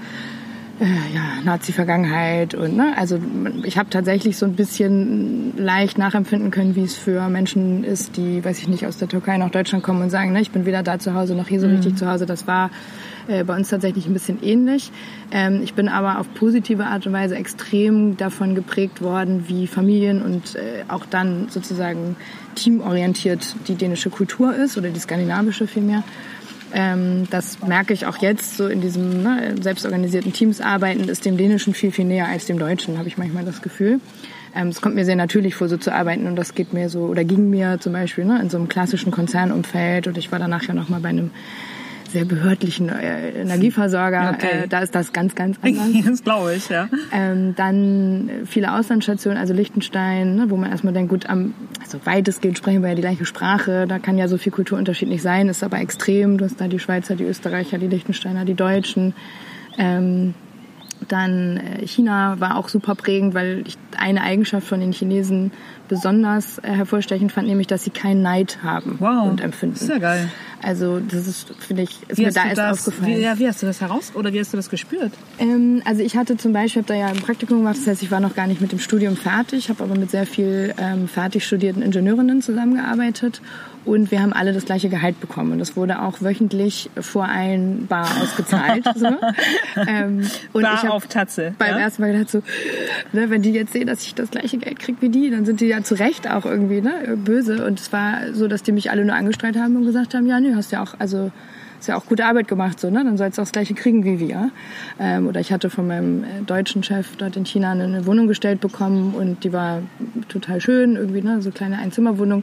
[0.80, 3.18] ja, Nazi-Vergangenheit und ne, also
[3.64, 8.44] ich habe tatsächlich so ein bisschen leicht nachempfinden können, wie es für Menschen ist, die,
[8.44, 10.85] weiß ich nicht, aus der Türkei nach Deutschland kommen und sagen, ne, ich bin weder
[10.85, 11.76] da zu Hause noch hier so mhm.
[11.76, 12.26] richtig zu Hause.
[12.26, 12.70] Das war
[13.26, 14.92] äh, bei uns tatsächlich ein bisschen ähnlich.
[15.32, 20.23] Ähm, ich bin aber auf positive Art und Weise extrem davon geprägt worden, wie Familien
[20.23, 22.16] und äh, auch dann sozusagen
[22.54, 26.04] teamorientiert die dänische Kultur ist oder die skandinavische vielmehr.
[26.72, 31.37] Ähm, das merke ich auch jetzt, so in diesem ne, selbstorganisierten Teams arbeiten, ist dem
[31.37, 34.00] Dänischen viel, viel näher als dem Deutschen, habe ich manchmal das Gefühl.
[34.54, 37.00] Ähm, es kommt mir sehr natürlich vor, so zu arbeiten und das geht mir so,
[37.06, 40.64] oder ging mir zum Beispiel ne, in so einem klassischen Konzernumfeld und ich war danach
[40.64, 41.30] ja nochmal bei einem
[42.08, 44.18] sehr behördlichen äh, Energieversorger.
[44.38, 44.64] Okay.
[44.64, 45.86] Äh, da ist das ganz, ganz anders.
[46.04, 46.88] das glaube ich, ja.
[47.12, 52.58] Ähm, dann viele Auslandsstationen, also Liechtenstein, ne, wo man erstmal denkt, gut, am, also weitestgehend
[52.58, 53.86] sprechen wir ja die gleiche Sprache.
[53.86, 56.38] Da kann ja so viel Kulturunterschied nicht sein, ist aber extrem.
[56.38, 59.14] Du hast da die Schweizer, die Österreicher, die Liechtensteiner, die Deutschen.
[59.78, 60.34] Ähm,
[61.08, 65.52] dann äh, China war auch super prägend, weil ich eine Eigenschaft von den Chinesen
[65.88, 69.28] besonders äh, hervorstechend fand, nämlich, dass sie keinen Neid haben wow.
[69.28, 69.76] und empfinden.
[69.76, 70.28] Sehr geil.
[70.62, 73.16] Also das ist, finde ich, ist wie mir da erst das, aufgefallen.
[73.16, 75.12] Wie, ja, wie hast du das heraus oder wie hast du das gespürt?
[75.38, 78.10] Ähm, also ich hatte zum Beispiel, habe da ja ein Praktikum gemacht, das heißt, ich
[78.10, 81.46] war noch gar nicht mit dem Studium fertig, habe aber mit sehr viel ähm, fertig
[81.46, 83.40] studierten Ingenieurinnen zusammengearbeitet
[83.85, 85.52] und wir haben alle das gleiche Gehalt bekommen.
[85.52, 88.85] Und das wurde auch wöchentlich vor allen Bar ausgezahlt.
[88.94, 89.06] so.
[89.87, 91.54] ähm, und Bar ich auf Tatze.
[91.58, 91.80] Beim ja?
[91.80, 92.42] ersten Mal gedacht so,
[93.12, 95.61] ne, wenn die jetzt sehen, dass ich das gleiche Geld kriege wie die, dann sind
[95.61, 97.64] die ja zu Recht auch irgendwie ne, böse.
[97.64, 100.40] Und es war so, dass die mich alle nur angestrahlt haben und gesagt haben, ja,
[100.40, 101.30] nee, hast ja auch, also
[101.78, 103.04] hast ja auch gute Arbeit gemacht, so, ne?
[103.04, 104.50] Dann sollst du auch das Gleiche kriegen wie wir.
[104.99, 108.61] Ähm, oder ich hatte von meinem äh, deutschen Chef dort in China eine Wohnung gestellt
[108.61, 109.83] bekommen und die war
[110.29, 111.40] total schön, irgendwie, ne?
[111.40, 112.42] So kleine Einzimmerwohnung.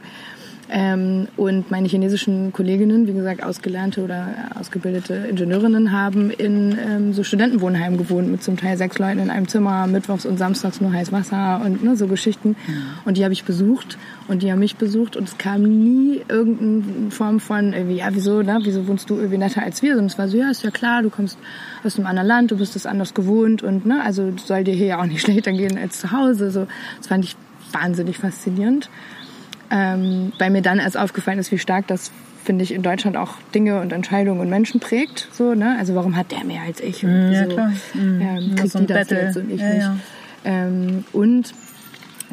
[0.68, 7.22] Ähm, und meine chinesischen Kolleginnen, wie gesagt, ausgelernte oder ausgebildete Ingenieurinnen, haben in ähm, so
[7.22, 11.12] Studentenwohnheimen gewohnt mit zum Teil sechs Leuten in einem Zimmer, mittwochs und samstags nur heiß
[11.12, 12.56] Wasser und ne, so Geschichten.
[12.66, 12.74] Ja.
[13.04, 17.12] Und die habe ich besucht und die haben mich besucht und es kam nie irgendeine
[17.12, 19.90] Form von, irgendwie, ja, wieso, ne, wieso wohnst du irgendwie netter als wir?
[19.90, 21.38] Sondern es war so, ja, ist ja klar, du kommst
[21.84, 24.86] aus einem anderen Land, du bist es anders gewohnt und ne, also soll dir hier
[24.86, 26.50] ja auch nicht schlechter gehen als zu Hause.
[26.50, 26.66] So,
[26.98, 27.36] das fand ich
[27.72, 28.90] wahnsinnig faszinierend
[29.70, 32.10] ähm, weil mir dann erst aufgefallen ist, wie stark das
[32.44, 35.28] finde ich in Deutschland auch Dinge und Entscheidungen und Menschen prägt.
[35.32, 35.76] So, ne?
[35.78, 37.04] Also warum hat der mehr als ich?
[37.04, 37.72] Und mm, ja, klar.
[37.94, 38.20] Mm.
[38.20, 39.20] Ähm, kriegt so die das Battle.
[39.20, 39.82] jetzt und ich ja, nicht.
[39.82, 39.96] Ja.
[40.44, 41.52] Ähm, und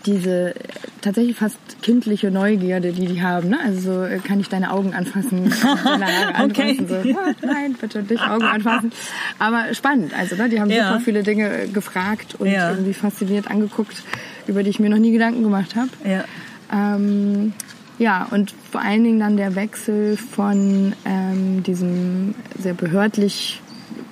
[0.05, 0.53] diese
[1.01, 3.49] tatsächlich fast kindliche Neugierde, die die haben.
[3.49, 3.59] Ne?
[3.63, 5.51] Also so, äh, kann ich deine Augen anfassen,
[5.83, 6.77] deine Haare okay.
[6.87, 8.91] So, oh, nein, bitte nicht Augen anfassen.
[9.39, 10.13] Aber spannend.
[10.17, 10.49] Also ne?
[10.49, 10.89] die haben ja.
[10.89, 12.71] super viele Dinge gefragt und ja.
[12.71, 14.03] irgendwie fasziniert angeguckt,
[14.47, 15.89] über die ich mir noch nie Gedanken gemacht habe.
[16.03, 16.25] Ja.
[16.73, 17.53] Ähm,
[17.99, 23.61] ja, und vor allen Dingen dann der Wechsel von ähm, diesem sehr behördlich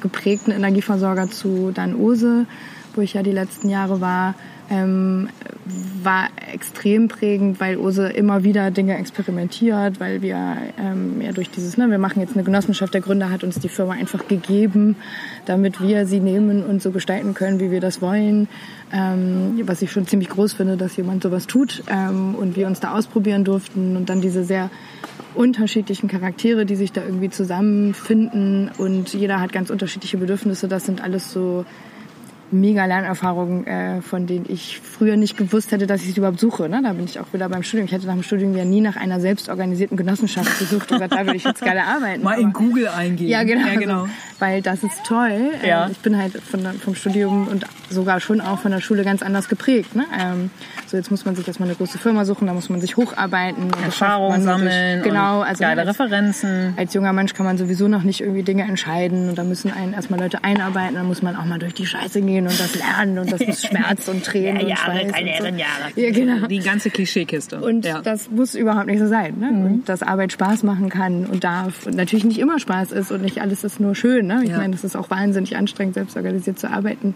[0.02, 2.46] geprägten Energieversorger zu Dan Ose,
[2.96, 4.36] wo ich ja die letzten Jahre war,
[4.72, 5.28] ähm,
[6.02, 11.78] war extrem prägend, weil Ose immer wieder Dinge experimentiert, weil wir ähm, ja durch dieses,
[11.78, 14.96] ne, wir machen jetzt eine Genossenschaft, der Gründer hat uns die Firma einfach gegeben,
[15.46, 18.48] damit wir sie nehmen und so gestalten können, wie wir das wollen.
[18.94, 22.80] Ähm, was ich schon ziemlich groß finde, dass jemand sowas tut ähm, und wir uns
[22.80, 24.70] da ausprobieren durften und dann diese sehr
[25.36, 30.68] unterschiedlichen Charaktere, die sich da irgendwie zusammenfinden und jeder hat ganz unterschiedliche Bedürfnisse.
[30.68, 31.66] Das sind alles so
[32.52, 36.70] mega Lernerfahrungen, äh, von denen ich früher nicht gewusst hätte, dass ich sie überhaupt suche.
[36.70, 36.82] Ne?
[36.84, 37.86] Da bin ich auch wieder beim Studium.
[37.86, 41.26] Ich hätte nach dem Studium ja nie nach einer selbstorganisierten Genossenschaft gesucht und gesagt, da
[41.26, 42.24] würde ich jetzt gerne arbeiten.
[42.24, 43.30] Mal Aber, in Google eingeben.
[43.30, 43.68] Ja, genau.
[43.68, 44.02] Ja, genau.
[44.02, 45.52] Also, weil das ist toll.
[45.66, 45.86] Ja.
[45.86, 49.22] Ähm, ich bin halt von, vom Studium und sogar schon auch von der Schule ganz
[49.22, 49.96] anders geprägt.
[49.96, 50.06] Ne?
[50.20, 50.50] Ähm,
[50.92, 53.72] so jetzt muss man sich erstmal eine große Firma suchen, da muss man sich hocharbeiten.
[53.82, 55.00] Erfahrung sammeln.
[55.00, 55.40] Durch, genau.
[55.40, 56.74] Also geile als, Referenzen.
[56.76, 59.94] Als junger Mensch kann man sowieso noch nicht irgendwie Dinge entscheiden und da müssen einen
[59.94, 63.20] erstmal Leute einarbeiten, dann muss man auch mal durch die Scheiße gehen und das lernen
[63.20, 65.62] und das muss Schmerz und Tränen ja, Jahre, und Schweiß keine und so.
[65.62, 65.92] Jahre.
[65.96, 66.48] Ja, genau.
[66.48, 67.62] Die ganze Klischeekiste.
[67.62, 68.02] Und ja.
[68.02, 69.40] das muss überhaupt nicht so sein.
[69.40, 69.50] Ne?
[69.50, 69.86] Mhm.
[69.86, 73.40] Dass Arbeit Spaß machen kann und darf und natürlich nicht immer Spaß ist und nicht
[73.40, 74.28] alles ist nur schön.
[74.28, 74.42] Ne?
[74.44, 74.58] Ich ja.
[74.58, 77.16] meine, das ist auch wahnsinnig anstrengend, selbst organisiert zu arbeiten.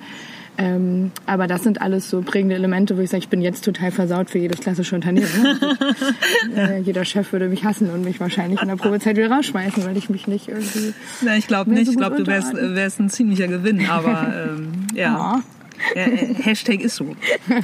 [0.58, 3.92] Ähm, aber das sind alles so prägende Elemente, wo ich sage, ich bin jetzt total
[3.92, 5.28] versaut für jedes klassische Unternehmen.
[5.44, 5.78] Ne?
[6.56, 9.98] äh, jeder Chef würde mich hassen und mich wahrscheinlich in der Probezeit wieder rausschmeißen, weil
[9.98, 10.94] ich mich nicht irgendwie.
[11.22, 11.86] Na, ich glaube nicht.
[11.86, 13.88] So ich glaube, du wärst, wärst ein ziemlicher Gewinn.
[13.90, 15.04] Aber ähm, ja.
[15.04, 15.42] ja.
[15.94, 17.16] Äh, Hashtag ist so.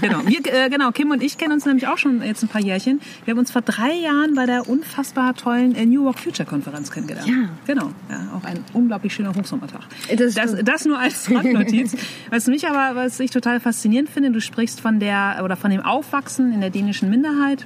[0.02, 0.26] Genau.
[0.26, 3.02] Wir, äh, genau, Kim und ich kennen uns nämlich auch schon jetzt ein paar Jährchen.
[3.26, 6.91] Wir haben uns vor drei Jahren bei der unfassbar tollen äh, New York Future Konferenz
[6.91, 7.28] kennengelernt.
[7.28, 7.50] Ja.
[7.67, 7.91] Genau.
[8.10, 9.82] Ja, auch ein unglaublich schöner Hochsommertag.
[10.15, 11.95] Das, das, das nur als Randnotiz.
[12.30, 15.82] was mich aber, was ich total faszinierend finde, du sprichst von der, oder von dem
[15.82, 17.65] Aufwachsen in der dänischen Minderheit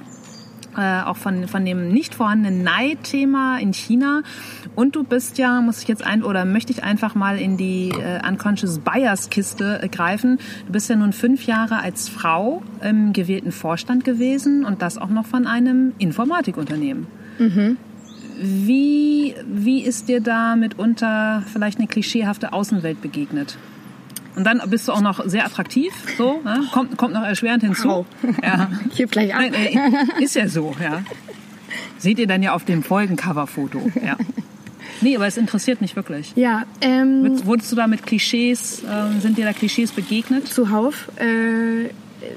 [0.76, 4.22] äh, auch von, von dem nicht vorhandenen Neidthema in China.
[4.74, 7.90] Und du bist ja, muss ich jetzt ein oder möchte ich einfach mal in die
[7.90, 10.38] äh, Unconscious Bias Kiste äh, greifen.
[10.66, 15.10] Du bist ja nun fünf Jahre als Frau im gewählten Vorstand gewesen und das auch
[15.10, 17.06] noch von einem Informatikunternehmen.
[17.38, 17.76] Mhm.
[18.38, 23.56] Wie, wie ist dir da mitunter vielleicht eine klischeehafte Außenwelt begegnet?
[24.36, 26.62] Und dann bist du auch noch sehr attraktiv, so, ne?
[26.70, 27.88] kommt, kommt noch erschwerend hinzu.
[27.88, 28.06] Wow.
[28.42, 28.70] Ja.
[28.92, 29.52] Ich heb gleich an.
[29.52, 29.76] Äh,
[30.22, 31.02] ist ja so, ja.
[31.98, 34.16] Seht ihr dann ja auf dem Folgencover-Foto, ja.
[35.00, 36.32] Nee, aber es interessiert mich wirklich.
[36.36, 40.48] Ja, ähm, Wurdest du da mit Klischees, äh, sind dir da Klischees begegnet?
[40.48, 41.08] Zuhauf.
[41.18, 41.90] Äh,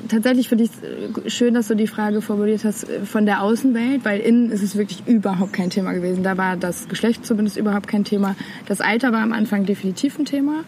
[0.08, 3.42] tatsächlich finde ich es äh, schön, dass du die Frage formuliert hast äh, von der
[3.42, 6.24] Außenwelt, weil innen ist es wirklich überhaupt kein Thema gewesen.
[6.24, 8.36] Da war das Geschlecht zumindest überhaupt kein Thema.
[8.68, 10.64] Das Alter war am Anfang definitiv ein Thema.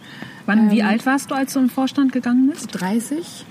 [0.45, 2.69] Wann, ähm, wie alt warst du, als du im Vorstand gegangen bist?
[2.79, 3.45] 30.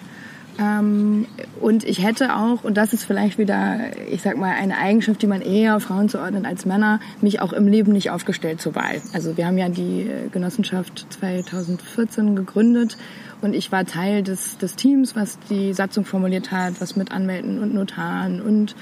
[0.61, 1.27] Ähm,
[1.61, 3.79] und ich hätte auch, und das ist vielleicht wieder,
[4.11, 7.67] ich sag mal, eine Eigenschaft, die man eher Frauen zuordnet als Männer, mich auch im
[7.67, 9.01] Leben nicht aufgestellt zur Wahl.
[9.13, 12.99] Also wir haben ja die äh, Genossenschaft 2014 gegründet
[13.43, 17.59] und ich war Teil des, des Teams, was die Satzung formuliert hat, was mit Anwälten
[17.59, 18.75] und Notaren und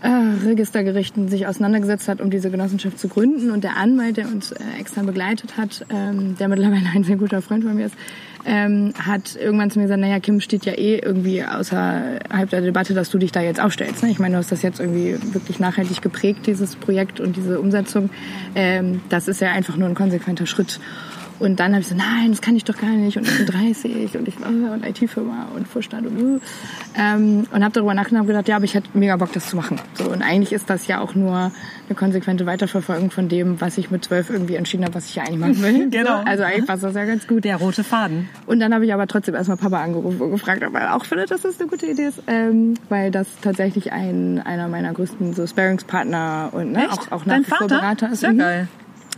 [0.00, 0.08] äh,
[0.46, 3.50] Registergerichten sich auseinandergesetzt hat, um diese Genossenschaft zu gründen.
[3.50, 7.42] Und der Anwalt, der uns äh, extern begleitet hat, ähm, der mittlerweile ein sehr guter
[7.42, 7.96] Freund von mir ist,
[8.44, 12.94] ähm, hat irgendwann zu mir gesagt, naja, Kim steht ja eh irgendwie außerhalb der Debatte,
[12.94, 14.02] dass du dich da jetzt aufstellst.
[14.04, 14.10] Ne?
[14.10, 18.10] Ich meine, du hast das jetzt irgendwie wirklich nachhaltig geprägt, dieses Projekt und diese Umsetzung.
[18.54, 20.78] Ähm, das ist ja einfach nur ein konsequenter Schritt.
[21.38, 23.16] Und dann habe ich so, nein, das kann ich doch gar nicht.
[23.16, 26.40] Und ich bin 30 und ich und IT-Firma und Vorstand und uh.
[26.96, 29.56] ähm, und habe darüber nachgedacht und gedacht, ja, aber ich hätte mega Bock, das zu
[29.56, 29.80] machen.
[29.94, 31.52] So und eigentlich ist das ja auch nur
[31.88, 35.24] eine konsequente Weiterverfolgung von dem, was ich mit zwölf irgendwie entschieden habe, was ich ja
[35.24, 35.90] eigentlich machen will.
[35.90, 36.22] genau.
[36.24, 37.44] Also eigentlich passt das ja ganz gut.
[37.44, 38.28] Der rote Faden.
[38.46, 41.30] Und dann habe ich aber trotzdem erstmal Papa angerufen und gefragt, ob er auch findet,
[41.30, 45.46] dass das eine gute Idee ist, ähm, weil das tatsächlich ein einer meiner größten so
[45.46, 48.20] Sparingspartner und ne, auch, auch nach wie vor Berater ist.
[48.20, 48.38] Sehr mhm.
[48.38, 48.68] geil.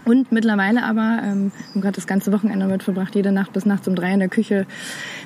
[0.04, 3.86] Und mittlerweile aber, ähm, haben gerade das ganze Wochenende damit verbracht, jede Nacht bis nachts
[3.86, 4.66] um drei in der Küche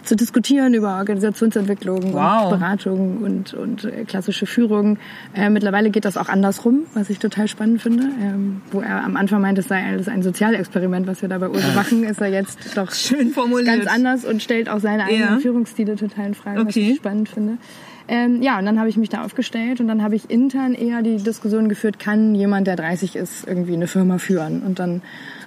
[0.03, 2.53] zu diskutieren über Organisationsentwicklung wow.
[2.53, 4.99] und Beratung und, und äh, klassische Führung.
[5.35, 8.05] Äh, mittlerweile geht das auch andersrum, was ich total spannend finde.
[8.21, 11.49] Ähm, wo er am Anfang meinte, es sei alles ein Sozialexperiment, was wir da bei
[11.49, 13.67] Urso machen, ist er jetzt doch Schön formuliert.
[13.67, 15.39] ganz anders und stellt auch seine eigenen ja.
[15.39, 16.69] Führungsstile total in Frage, okay.
[16.69, 17.59] was ich spannend finde.
[18.07, 21.01] Ähm, ja, und dann habe ich mich da aufgestellt und dann habe ich intern eher
[21.01, 24.63] die Diskussion geführt, kann jemand, der 30 ist, irgendwie eine Firma führen?
[24.63, 25.01] Und dann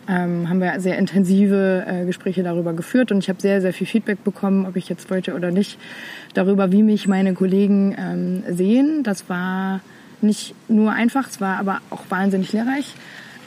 [0.08, 3.86] ähm, haben wir sehr intensive äh, Gespräche darüber geführt und ich habe sehr, sehr viel
[3.86, 5.78] Feedback bekommen, ob ich jetzt wollte oder nicht,
[6.34, 9.04] darüber, wie mich meine Kollegen ähm, sehen.
[9.04, 9.82] Das war
[10.22, 12.96] nicht nur einfach, es war aber auch wahnsinnig lehrreich.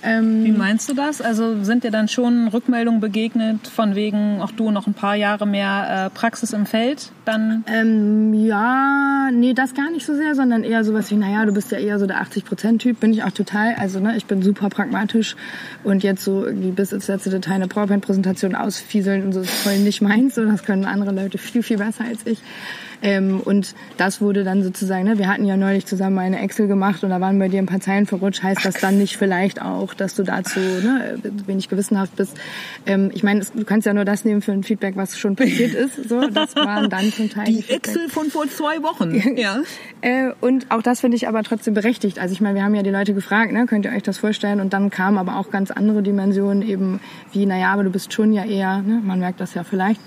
[0.03, 1.21] Ähm, Wie meinst du das?
[1.21, 5.47] Also sind dir dann schon Rückmeldungen begegnet von wegen, auch du noch ein paar Jahre
[5.47, 7.13] mehr äh, Praxis im Feld?
[7.25, 11.53] Dann ähm, ja, nee, das gar nicht so sehr, sondern eher sowas wie, naja, du
[11.53, 13.75] bist ja eher so der 80-Prozent-Typ, bin ich auch total.
[13.75, 15.37] Also ne, ich bin super pragmatisch
[15.85, 19.79] und jetzt so irgendwie bis ins letzte Detail eine PowerPoint-Präsentation ausfieseln und so ist voll
[19.79, 20.35] nicht meins.
[20.35, 22.39] So, das können andere Leute viel, viel besser als ich.
[23.03, 27.03] Ähm, und das wurde dann sozusagen, ne, wir hatten ja neulich zusammen eine Excel gemacht
[27.03, 28.43] und da waren bei dir ein paar Zeilen verrutscht.
[28.43, 32.37] Heißt das dann nicht vielleicht auch, dass du dazu ne, wenig gewissenhaft bist?
[32.87, 35.75] Ähm, ich meine, du kannst ja nur das nehmen für ein Feedback, was schon passiert
[35.75, 36.09] ist.
[36.09, 39.15] So, das waren dann zum Teil die, die Excel von vor zwei Wochen.
[39.37, 39.61] ja.
[40.03, 42.19] Äh, und auch das finde ich aber trotzdem berechtigt.
[42.19, 44.61] Also ich meine, wir haben ja die Leute gefragt, ne, könnt ihr euch das vorstellen?
[44.61, 47.01] Und dann kamen aber auch ganz andere Dimensionen eben
[47.33, 50.01] wie, naja, aber du bist schon ja eher, ne, man merkt das ja vielleicht,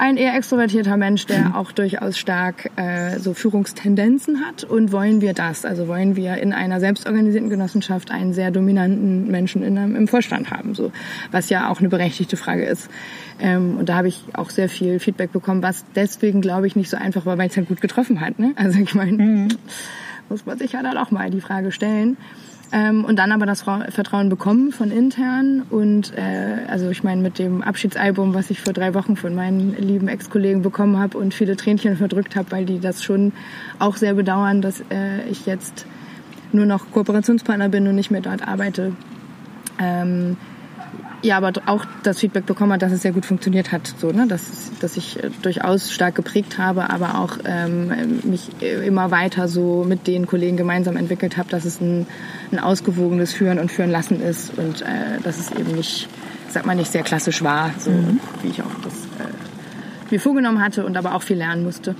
[0.00, 4.64] ein eher extrovertierter Mensch, der auch durchaus stark äh, so Führungstendenzen hat.
[4.64, 5.66] Und wollen wir das?
[5.66, 10.50] Also wollen wir in einer selbstorganisierten Genossenschaft einen sehr dominanten Menschen in einem, im Vorstand
[10.50, 10.74] haben?
[10.74, 10.90] So,
[11.32, 12.88] was ja auch eine berechtigte Frage ist.
[13.40, 16.88] Ähm, und da habe ich auch sehr viel Feedback bekommen, was deswegen, glaube ich, nicht
[16.88, 18.38] so einfach war, weil es halt gut getroffen hat.
[18.38, 18.54] Ne?
[18.56, 19.48] Also ich meine, mhm.
[20.30, 22.16] muss man sich ja dann auch mal die Frage stellen.
[22.72, 25.62] Ähm, und dann aber das Vertrauen bekommen von intern.
[25.70, 29.76] Und äh, also ich meine, mit dem Abschiedsalbum, was ich vor drei Wochen von meinen
[29.76, 33.32] lieben Ex-Kollegen bekommen habe und viele Tränchen verdrückt habe, weil die das schon
[33.78, 35.86] auch sehr bedauern, dass äh, ich jetzt
[36.52, 38.92] nur noch Kooperationspartner bin und nicht mehr dort arbeite.
[39.80, 40.36] Ähm,
[41.22, 44.26] ja, aber auch das Feedback bekommen hat, dass es sehr gut funktioniert hat, so, ne?
[44.26, 49.84] dass, dass ich äh, durchaus stark geprägt habe, aber auch ähm, mich immer weiter so
[49.86, 52.06] mit den Kollegen gemeinsam entwickelt habe, dass es ein,
[52.52, 56.08] ein ausgewogenes Führen und Führen lassen ist und äh, dass es eben nicht,
[56.48, 58.20] sag mal, nicht sehr klassisch war, so mhm.
[58.42, 59.30] wie ich auch das äh,
[60.10, 61.94] mir vorgenommen hatte und aber auch viel lernen musste.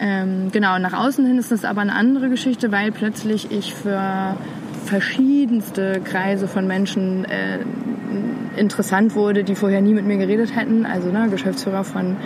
[0.00, 4.36] Ähm, genau, nach außen hin ist das aber eine andere Geschichte, weil plötzlich ich für
[4.88, 7.58] verschiedenste Kreise von Menschen äh,
[8.56, 10.86] interessant wurde, die vorher nie mit mir geredet hätten.
[10.86, 12.16] Also ne, Geschäftsführer von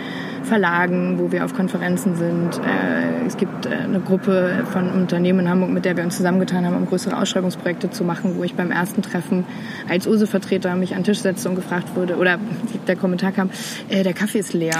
[0.43, 2.59] Verlagen, wo wir auf Konferenzen sind.
[2.59, 6.65] Äh, es gibt äh, eine Gruppe von Unternehmen in Hamburg, mit der wir uns zusammengetan
[6.65, 9.45] haben, um größere Ausschreibungsprojekte zu machen, wo ich beim ersten Treffen
[9.89, 12.39] als USE-Vertreter mich an den Tisch setzte und gefragt wurde, oder
[12.87, 13.49] der Kommentar kam,
[13.89, 14.77] äh, der Kaffee ist leer.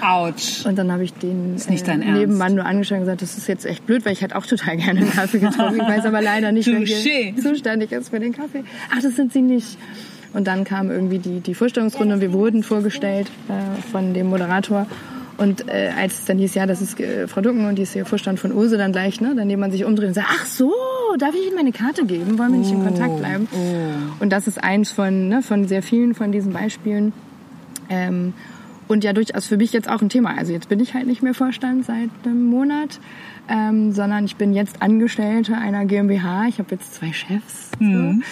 [0.00, 0.66] Autsch.
[0.66, 3.86] Und dann habe ich den äh, Nebenmann nur angeschaut und gesagt, das ist jetzt echt
[3.86, 5.76] blöd, weil ich hätte auch total gerne einen Kaffee getrunken.
[5.76, 8.64] Ich weiß aber leider nicht, wer hier zuständig ist für den Kaffee.
[8.90, 9.78] Ach, das sind Sie nicht.
[10.34, 14.86] Und dann kam irgendwie die, die Vorstellungsrunde und wir wurden vorgestellt äh, von dem Moderator.
[15.36, 17.92] Und äh, als es dann hieß, ja, das ist äh, Frau Ducken und die ist
[17.92, 20.72] hier Vorstand von Ose, dann gleich, ne, dann man sich umdreht und sagt, ach so,
[21.18, 22.38] darf ich Ihnen meine Karte geben?
[22.38, 23.48] Wollen wir nicht in Kontakt oh, bleiben?
[23.52, 24.22] Oh.
[24.22, 27.12] Und das ist eins von, ne, von sehr vielen von diesen Beispielen.
[27.88, 28.32] Ähm,
[28.86, 30.36] und ja, durchaus für mich jetzt auch ein Thema.
[30.36, 33.00] Also jetzt bin ich halt nicht mehr Vorstand seit einem Monat,
[33.48, 36.46] ähm, sondern ich bin jetzt Angestellte einer GmbH.
[36.48, 37.70] Ich habe jetzt zwei Chefs.
[37.78, 38.22] Mhm.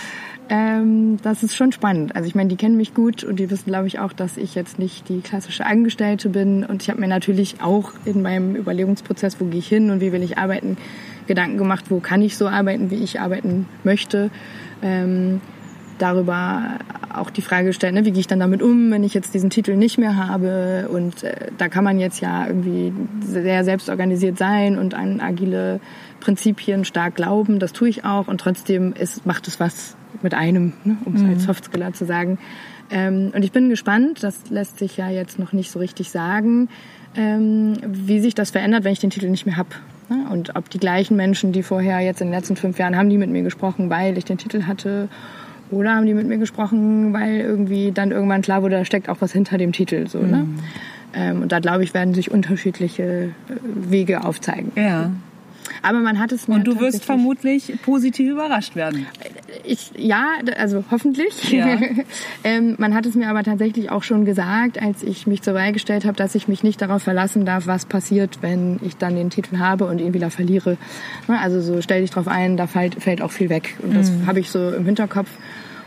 [0.53, 2.15] Ähm, das ist schon spannend.
[2.15, 4.55] Also ich meine, die kennen mich gut und die wissen, glaube ich, auch, dass ich
[4.55, 6.63] jetzt nicht die klassische Angestellte bin.
[6.63, 10.13] Und ich habe mir natürlich auch in meinem Überlegungsprozess, wo gehe ich hin und wie
[10.13, 10.77] will ich arbeiten,
[11.27, 14.31] Gedanken gemacht, wo kann ich so arbeiten, wie ich arbeiten möchte.
[14.83, 15.41] Ähm,
[15.97, 16.81] darüber
[17.15, 19.49] auch die Frage gestellt, ne, wie gehe ich dann damit um, wenn ich jetzt diesen
[19.49, 20.91] Titel nicht mehr habe.
[20.93, 25.81] Und äh, da kann man jetzt ja irgendwie sehr selbstorganisiert sein und an agile
[26.21, 27.59] Prinzipien stark glauben.
[27.59, 28.29] Das tue ich auch.
[28.29, 31.31] Und trotzdem ist, macht es was mit einem, ne, um es mhm.
[31.31, 32.39] als Softskiller zu sagen.
[32.91, 36.69] Ähm, und ich bin gespannt, das lässt sich ja jetzt noch nicht so richtig sagen,
[37.17, 39.71] ähm, wie sich das verändert, wenn ich den Titel nicht mehr habe.
[40.09, 40.27] Ne?
[40.31, 43.19] Und ob die gleichen Menschen, die vorher jetzt in den letzten fünf Jahren haben die
[43.19, 45.09] mit mir gesprochen, weil ich den Titel hatte,
[45.71, 49.21] oder haben die mit mir gesprochen, weil irgendwie dann irgendwann klar wurde, da steckt auch
[49.21, 50.07] was hinter dem Titel.
[50.07, 50.27] So, ne?
[50.27, 50.33] mhm.
[50.33, 50.47] ne?
[51.15, 53.31] Ähm, und da glaube ich, werden sich unterschiedliche äh,
[53.63, 54.73] Wege aufzeigen.
[54.77, 55.11] Ja.
[55.83, 59.07] Aber man hat es mir Und du wirst vermutlich positiv überrascht werden.
[59.65, 61.51] Ich, ja, also hoffentlich.
[61.53, 61.79] Ja.
[62.45, 65.73] ähm, man hat es mir aber tatsächlich auch schon gesagt, als ich mich zur Wahl
[65.73, 69.31] gestellt habe, dass ich mich nicht darauf verlassen darf, was passiert, wenn ich dann den
[69.31, 70.77] Titel habe und ihn wieder verliere.
[71.29, 73.77] Ne, also so stell dich drauf ein, da fällt, fällt auch viel weg.
[73.83, 74.27] Und das mhm.
[74.27, 75.29] habe ich so im Hinterkopf.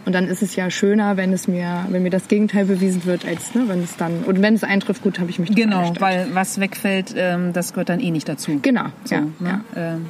[0.05, 3.25] Und dann ist es ja schöner, wenn es mir, wenn mir das Gegenteil bewiesen wird,
[3.25, 6.27] als ne, wenn es dann und wenn es eintrifft, gut, habe ich mich genau, weil
[6.33, 8.59] was wegfällt, ähm, das gehört dann eh nicht dazu.
[8.61, 9.31] Genau, so, ja, ne?
[9.41, 9.61] ja.
[9.75, 10.05] Ähm,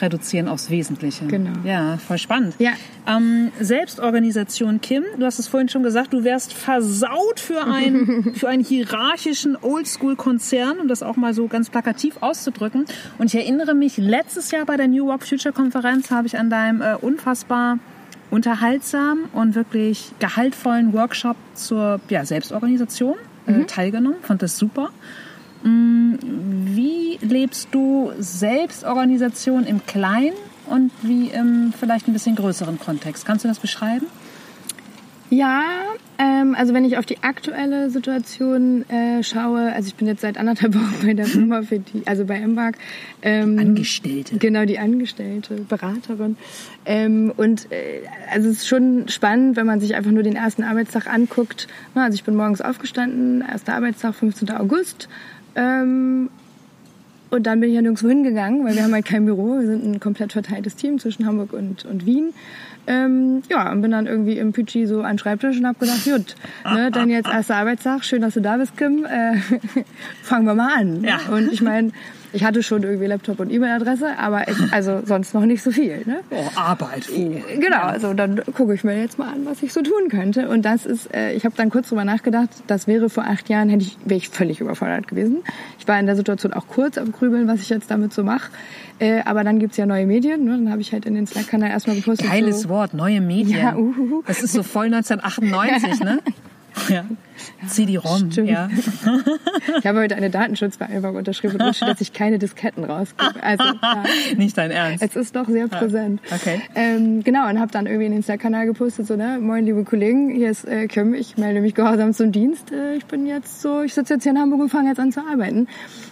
[0.00, 1.26] reduzieren aufs Wesentliche.
[1.26, 1.52] Genau.
[1.64, 2.54] Ja, voll spannend.
[2.58, 2.72] Ja.
[3.06, 8.48] Ähm, Selbstorganisation, Kim, du hast es vorhin schon gesagt, du wärst versaut für, ein, für
[8.48, 12.86] einen hierarchischen Oldschool-Konzern, um das auch mal so ganz plakativ auszudrücken.
[13.18, 16.50] Und ich erinnere mich, letztes Jahr bei der New Work Future Konferenz habe ich an
[16.50, 17.78] deinem äh, unfassbar
[18.30, 23.14] unterhaltsam und wirklich gehaltvollen Workshop zur ja, Selbstorganisation
[23.46, 23.66] äh, mhm.
[23.66, 24.18] teilgenommen.
[24.22, 24.90] Fand das super.
[25.64, 26.14] Mm,
[26.66, 33.26] wie lebst du Selbstorganisation im Kleinen und wie im vielleicht ein bisschen größeren Kontext?
[33.26, 34.06] Kannst du das beschreiben?
[35.30, 35.62] Ja,
[36.18, 40.36] ähm, also wenn ich auf die aktuelle Situation äh, schaue, also ich bin jetzt seit
[40.38, 42.76] anderthalb Wochen bei der Firma für die, also bei Embark.
[43.22, 44.36] Ähm, Angestellte.
[44.36, 46.36] Genau, die Angestellte, Beraterin.
[46.84, 50.62] Ähm, und äh, also es ist schon spannend, wenn man sich einfach nur den ersten
[50.62, 51.66] Arbeitstag anguckt.
[51.94, 54.50] Also ich bin morgens aufgestanden, erster Arbeitstag, 15.
[54.50, 55.08] August.
[55.54, 56.30] Ähm,
[57.30, 59.58] und dann bin ich ja nirgendwo hingegangen, weil wir haben halt kein Büro.
[59.58, 62.32] Wir sind ein komplett verteiltes Team zwischen Hamburg und, und Wien.
[62.86, 66.04] Ähm, ja, und bin dann irgendwie im Pütschi so an den Schreibtisch und hab gedacht,
[66.04, 66.36] gut,
[66.70, 69.04] ne, dann jetzt erster Arbeitstag, schön, dass du da bist, Kim.
[69.04, 69.38] Äh,
[70.22, 71.02] fangen wir mal an.
[71.02, 71.18] Ja.
[71.32, 71.92] Und ich meine,
[72.34, 76.02] ich hatte schon irgendwie Laptop und E-Mail-Adresse, aber ich, also sonst noch nicht so viel.
[76.04, 76.20] Ne?
[76.30, 77.08] Oh, Arbeit.
[77.14, 77.30] Oh.
[77.58, 80.48] Genau, also dann gucke ich mir jetzt mal an, was ich so tun könnte.
[80.48, 83.68] Und das ist, äh, ich habe dann kurz drüber nachgedacht, das wäre vor acht Jahren,
[83.68, 85.38] hätte ich, wäre ich völlig überfordert gewesen.
[85.78, 88.50] Ich war in der Situation auch kurz am Grübeln, was ich jetzt damit so mache.
[88.98, 90.44] Äh, aber dann gibt's ja neue Medien.
[90.44, 90.50] Ne?
[90.50, 92.28] Dann habe ich halt in den Slack-Kanal erstmal gepostet.
[92.28, 93.58] Geiles so, Wort, neue Medien.
[93.58, 94.22] Ja, uhuhu.
[94.26, 96.18] Das ist so voll 1998, ne?
[96.88, 97.04] Ja.
[97.66, 98.68] CD-ROM, ja.
[99.78, 103.42] ich habe heute eine Datenschutzvereinbarung unterschrieben und wünsche, dass ich keine Disketten rausgebe.
[103.42, 104.04] Also, ja.
[104.36, 105.02] Nicht dein Ernst.
[105.02, 106.20] Es ist doch sehr präsent.
[106.30, 106.36] Ja.
[106.36, 106.60] Okay.
[106.76, 110.30] Ähm, genau, und habe dann irgendwie in den Insta-Kanal gepostet, so, ne, moin, liebe Kollegen,
[110.30, 112.70] hier ist äh, Kim, ich melde mich gehorsam zum Dienst.
[112.70, 115.10] Äh, ich bin jetzt so, ich sitze jetzt hier in Hamburg und fange jetzt an
[115.10, 115.66] zu arbeiten.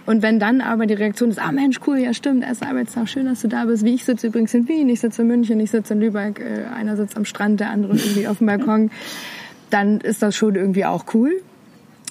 [0.06, 3.26] Und wenn dann aber die Reaktion ist, ah Mensch, cool, ja stimmt, erster Arbeitstag, schön,
[3.26, 3.84] dass du da bist.
[3.84, 6.74] Wie ich sitze übrigens in Wien, ich sitze in München, ich sitze in Lübeck, äh,
[6.74, 8.90] einer sitzt am Strand, der andere irgendwie auf dem Balkon
[9.72, 11.40] dann ist das schon irgendwie auch cool.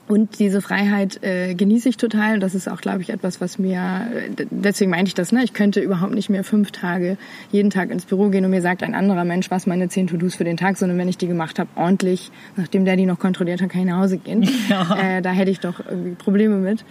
[0.07, 2.33] Und diese Freiheit äh, genieße ich total.
[2.33, 4.07] Und das ist auch, glaube ich, etwas, was mir,
[4.49, 5.41] deswegen meinte ich das, ne?
[5.43, 7.17] Ich könnte überhaupt nicht mehr fünf Tage
[7.49, 10.35] jeden Tag ins Büro gehen und mir sagt ein anderer Mensch, was meine zehn To-Dos
[10.35, 13.61] für den Tag, sondern wenn ich die gemacht habe, ordentlich, nachdem der die noch kontrolliert
[13.61, 14.49] hat, kann ich nach Hause gehen.
[14.69, 15.17] Ja.
[15.17, 16.83] Äh, da hätte ich doch irgendwie Probleme mit.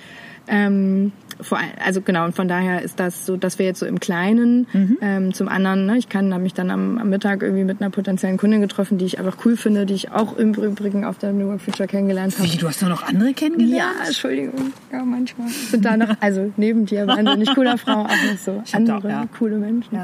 [0.51, 4.01] Ähm, vor, also genau, und von daher ist das so, dass wir jetzt so im
[4.01, 4.99] Kleinen, mhm.
[5.01, 7.91] ähm, zum anderen, ne, ich kann, habe mich dann am, am, Mittag irgendwie mit einer
[7.91, 11.33] potenziellen Kundin getroffen, die ich einfach cool finde, die ich auch im Übrigen auf der
[11.33, 12.51] New Work Future kennengelernt habe.
[12.51, 13.95] Wie, du hast doch noch andere kennengelernt?
[14.01, 15.49] Ja, Entschuldigung, ja, manchmal.
[15.49, 19.25] Sind da noch, also neben dir wahnsinnig cooler Frau, auch noch so andere auch, ja.
[19.39, 19.95] coole Menschen.
[19.95, 20.03] Ja.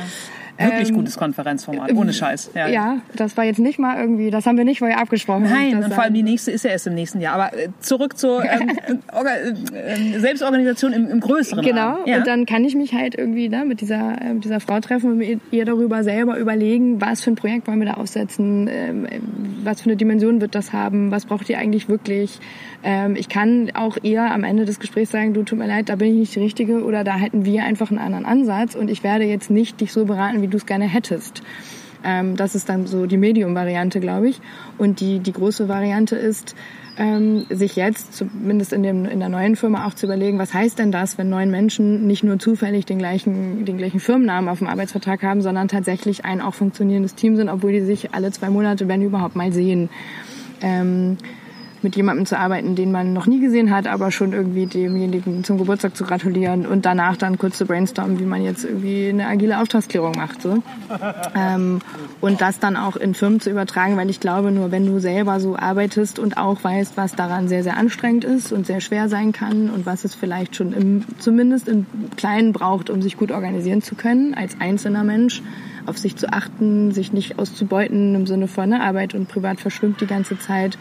[0.58, 2.50] Wirklich ähm, gutes Konferenzformat, ohne Scheiß.
[2.54, 2.68] Ja.
[2.68, 5.44] ja, das war jetzt nicht mal irgendwie, das haben wir nicht vorher abgesprochen.
[5.44, 7.34] Nein, und vor allem die nächste ist ja erst im nächsten Jahr.
[7.34, 8.70] Aber äh, zurück zur ähm,
[9.72, 12.18] äh, Selbstorganisation im, im größeren Genau, ja.
[12.18, 15.18] und dann kann ich mich halt irgendwie da mit dieser, äh, dieser Frau treffen und
[15.18, 19.06] mit ihr darüber selber überlegen, was für ein Projekt wollen wir da aufsetzen, ähm,
[19.62, 22.38] was für eine Dimension wird das haben, was braucht ihr eigentlich wirklich.
[22.82, 25.96] Ähm, ich kann auch eher am Ende des Gesprächs sagen, du tut mir leid, da
[25.96, 29.02] bin ich nicht die Richtige oder da hätten wir einfach einen anderen Ansatz und ich
[29.02, 31.42] werde jetzt nicht dich so beraten, wie du es gerne hättest.
[32.04, 34.40] Ähm, das ist dann so die Medium-Variante, glaube ich.
[34.78, 36.54] Und die, die große Variante ist,
[36.98, 40.78] ähm, sich jetzt, zumindest in, dem, in der neuen Firma, auch zu überlegen, was heißt
[40.78, 44.68] denn das, wenn neun Menschen nicht nur zufällig den gleichen, den gleichen Firmennamen auf dem
[44.68, 48.88] Arbeitsvertrag haben, sondern tatsächlich ein auch funktionierendes Team sind, obwohl die sich alle zwei Monate,
[48.88, 49.90] wenn überhaupt, mal sehen.
[50.62, 51.18] Ähm,
[51.86, 55.56] mit jemandem zu arbeiten, den man noch nie gesehen hat, aber schon irgendwie demjenigen zum
[55.56, 59.60] Geburtstag zu gratulieren und danach dann kurz zu brainstormen, wie man jetzt irgendwie eine agile
[59.60, 60.42] Auftragsklärung macht.
[60.42, 60.56] So.
[61.34, 61.80] Ähm,
[62.20, 65.38] und das dann auch in Firmen zu übertragen, weil ich glaube, nur wenn du selber
[65.38, 69.32] so arbeitest und auch weißt, was daran sehr, sehr anstrengend ist und sehr schwer sein
[69.32, 71.84] kann und was es vielleicht schon im, zumindest im
[72.16, 75.42] Kleinen braucht, um sich gut organisieren zu können als einzelner Mensch,
[75.84, 80.00] auf sich zu achten, sich nicht auszubeuten im Sinne von ne, Arbeit und Privat verschwimmt
[80.00, 80.78] die ganze Zeit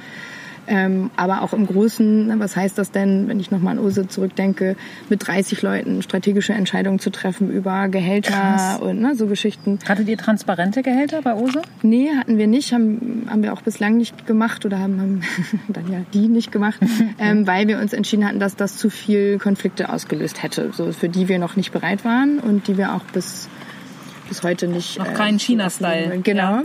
[0.68, 4.08] ähm, aber auch im Großen, ne, was heißt das denn, wenn ich nochmal an Ose
[4.08, 4.76] zurückdenke,
[5.10, 8.80] mit 30 Leuten strategische Entscheidungen zu treffen über Gehälter Krass.
[8.80, 9.80] und ne, so Geschichten.
[9.88, 11.62] Hattet ihr transparente Gehälter bei Ose?
[11.82, 15.22] Nee, hatten wir nicht, haben, haben wir auch bislang nicht gemacht oder haben, haben
[15.68, 16.80] dann ja die nicht gemacht,
[17.20, 21.10] ähm, weil wir uns entschieden hatten, dass das zu viel Konflikte ausgelöst hätte, so für
[21.10, 23.50] die wir noch nicht bereit waren und die wir auch bis
[24.28, 24.98] bis heute nicht.
[24.98, 26.20] Noch keinen äh, China-Style.
[26.24, 26.58] Genau.
[26.58, 26.64] Ja.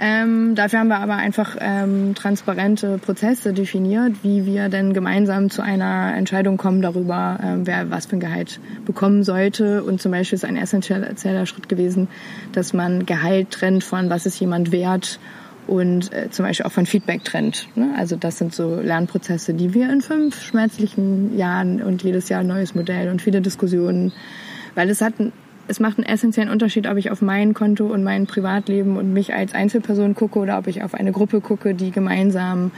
[0.00, 5.60] Ähm, dafür haben wir aber einfach ähm, transparente Prozesse definiert, wie wir denn gemeinsam zu
[5.60, 9.82] einer Entscheidung kommen darüber, ähm, wer was für ein Gehalt bekommen sollte.
[9.82, 12.08] Und zum Beispiel ist ein essentieller Schritt gewesen,
[12.52, 15.18] dass man Gehalt trennt von was ist jemand wert
[15.66, 17.68] und äh, zum Beispiel auch von Feedback trennt.
[17.76, 17.94] Ne?
[17.96, 22.46] Also das sind so Lernprozesse, die wir in fünf schmerzlichen Jahren und jedes Jahr ein
[22.46, 24.12] neues Modell und viele Diskussionen,
[24.74, 25.14] weil es hat
[25.68, 29.34] es macht einen essentiellen Unterschied, ob ich auf mein Konto und mein Privatleben und mich
[29.34, 32.72] als Einzelperson gucke oder ob ich auf eine Gruppe gucke, die gemeinsam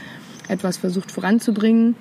[0.49, 1.95] etwas versucht voranzubringen.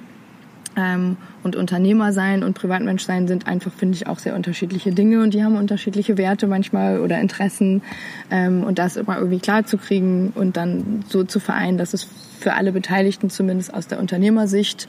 [0.77, 5.21] Ähm, und Unternehmer sein und Privatmensch sein sind einfach, finde ich, auch sehr unterschiedliche Dinge
[5.23, 7.83] und die haben unterschiedliche Werte manchmal oder Interessen.
[8.31, 12.07] Ähm, und das immer irgendwie klar zu kriegen und dann so zu vereinen, dass es
[12.39, 14.89] für alle Beteiligten zumindest aus der Unternehmersicht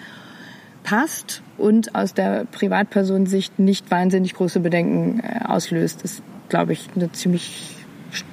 [0.84, 7.12] passt und aus der Privatpersonsicht nicht wahnsinnig große Bedenken äh, auslöst, ist, glaube ich, eine
[7.12, 7.78] ziemlich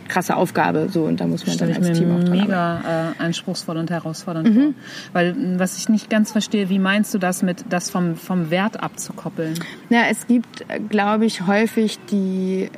[0.08, 3.90] krasse Aufgabe so und da muss man dann als Team auch mega äh, anspruchsvoll und
[3.90, 4.74] herausfordernd mhm.
[5.12, 8.82] weil was ich nicht ganz verstehe wie meinst du das mit das vom vom Wert
[8.82, 9.54] abzukoppeln?
[9.90, 12.70] Ja es gibt äh, glaube ich häufig die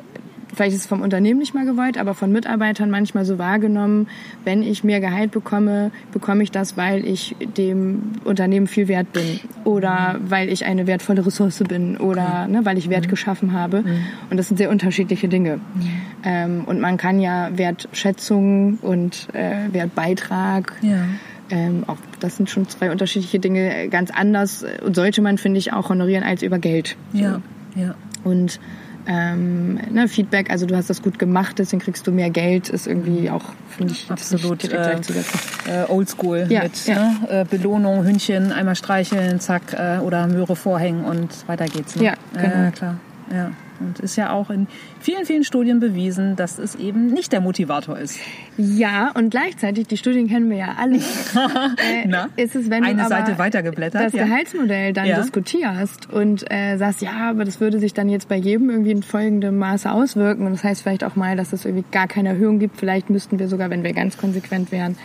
[0.54, 4.08] vielleicht ist es vom Unternehmen nicht mal gewollt, aber von Mitarbeitern manchmal so wahrgenommen,
[4.44, 9.40] wenn ich mehr Gehalt bekomme, bekomme ich das, weil ich dem Unternehmen viel wert bin
[9.64, 12.52] oder weil ich eine wertvolle Ressource bin oder okay.
[12.52, 13.10] ne, weil ich Wert mhm.
[13.10, 13.82] geschaffen habe.
[13.82, 14.04] Mhm.
[14.30, 15.56] Und das sind sehr unterschiedliche Dinge.
[15.56, 15.90] Mhm.
[16.24, 21.04] Ähm, und man kann ja Wertschätzung und äh, Wertbeitrag ja.
[21.50, 25.72] Ähm, auch das sind schon zwei unterschiedliche Dinge, ganz anders und sollte man, finde ich,
[25.72, 26.96] auch honorieren als über Geld.
[27.12, 27.18] So.
[27.18, 27.42] Ja,
[27.74, 27.94] ja.
[28.22, 28.60] Und
[29.06, 32.86] ähm, ne, Feedback, also du hast das gut gemacht, deswegen kriegst du mehr Geld, ist
[32.86, 33.44] irgendwie auch,
[33.76, 36.94] finde ich, absolut äh, äh, oldschool ja, mit ja.
[36.94, 37.28] Ne?
[37.28, 41.96] Äh, Belohnung, Hündchen, einmal streicheln, zack, äh, oder Möhre vorhängen und weiter geht's.
[41.96, 42.04] Ne?
[42.04, 42.70] Ja, genau.
[42.70, 42.96] klar.
[43.32, 43.50] Ja.
[43.80, 44.66] Und ist ja auch in
[45.00, 48.18] vielen, vielen Studien bewiesen, dass es eben nicht der Motivator ist.
[48.56, 50.96] Ja, und gleichzeitig, die Studien kennen wir ja alle.
[50.96, 54.04] äh, Na, ist es, wenn eine du Seite weitergeblättert.
[54.04, 54.24] Das ja.
[54.24, 55.20] Gehaltsmodell dann ja.
[55.20, 59.02] diskutierst und äh, sagst, ja, aber das würde sich dann jetzt bei jedem irgendwie in
[59.02, 60.46] folgendem Maße auswirken.
[60.46, 62.76] Und das heißt vielleicht auch mal, dass es irgendwie gar keine Erhöhung gibt.
[62.76, 64.96] Vielleicht müssten wir sogar, wenn wir ganz konsequent wären,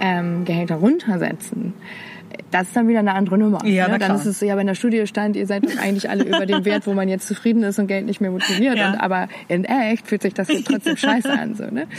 [0.00, 1.74] ähm, Gehälter runtersetzen,
[2.50, 3.64] das ist dann wieder eine andere Nummer.
[3.64, 3.98] Ja, ne?
[3.98, 6.64] Dann ist es ja, wenn der Studie stand, ihr seid doch eigentlich alle über dem
[6.64, 8.76] Wert, wo man jetzt zufrieden ist und Geld nicht mehr motiviert.
[8.76, 8.90] Ja.
[8.90, 11.54] Und, aber in echt fühlt sich das trotzdem scheiße an.
[11.54, 11.86] So, ne?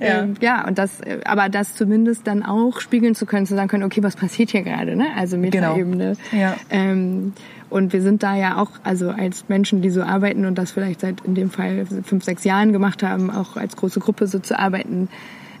[0.00, 0.22] Ja.
[0.22, 3.68] Ähm, ja, und das, äh, aber das zumindest dann auch spiegeln zu können, zu sagen
[3.68, 4.96] können, okay, was passiert hier gerade?
[4.96, 5.06] Ne?
[5.16, 6.14] Also Metaebene.
[6.32, 6.56] Ja.
[6.70, 7.32] Ähm,
[7.70, 11.00] und wir sind da ja auch, also als Menschen, die so arbeiten und das vielleicht
[11.00, 14.58] seit in dem Fall fünf, sechs Jahren gemacht haben, auch als große Gruppe so zu
[14.58, 15.08] arbeiten,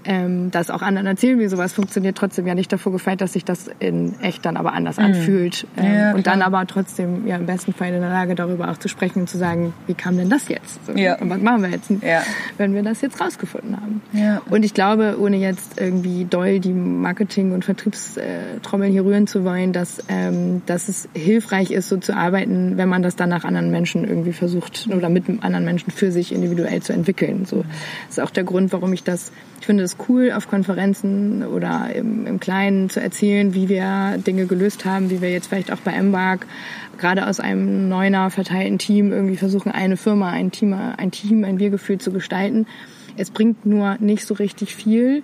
[0.08, 3.44] ähm, das auch anderen erzählen, wie sowas funktioniert, trotzdem ja nicht davor gefeit, dass sich
[3.44, 5.66] das in echt dann aber anders anfühlt.
[5.76, 5.94] Ähm, Mhm.
[5.94, 8.88] Ja, und dann aber trotzdem ja im besten Fall in der Lage, darüber auch zu
[8.88, 10.84] sprechen und zu sagen, wie kam denn das jetzt?
[10.86, 11.16] So, Ja.
[11.20, 12.22] Und was machen wir jetzt, Ja.
[12.56, 14.00] wenn wir das jetzt rausgefunden haben?
[14.12, 14.40] Ja.
[14.50, 19.72] Und ich glaube, ohne jetzt irgendwie doll die Marketing- und Vertriebstrommeln hier rühren zu wollen,
[19.72, 23.70] dass, ähm, dass es hilfreich ist, so zu arbeiten, wenn man das dann nach anderen
[23.70, 27.44] Menschen irgendwie versucht oder mit anderen Menschen für sich individuell zu entwickeln.
[27.44, 27.64] So
[28.08, 29.32] das ist auch der Grund, warum ich das,
[29.68, 34.86] finde es cool, auf Konferenzen oder im, im Kleinen zu erzählen, wie wir Dinge gelöst
[34.86, 36.46] haben, wie wir jetzt vielleicht auch bei Embark
[36.96, 41.58] gerade aus einem neuner verteilten Team irgendwie versuchen, eine Firma, ein Team, ein Team, ein
[41.58, 42.66] Wir-Gefühl zu gestalten.
[43.18, 45.22] Es bringt nur nicht so richtig viel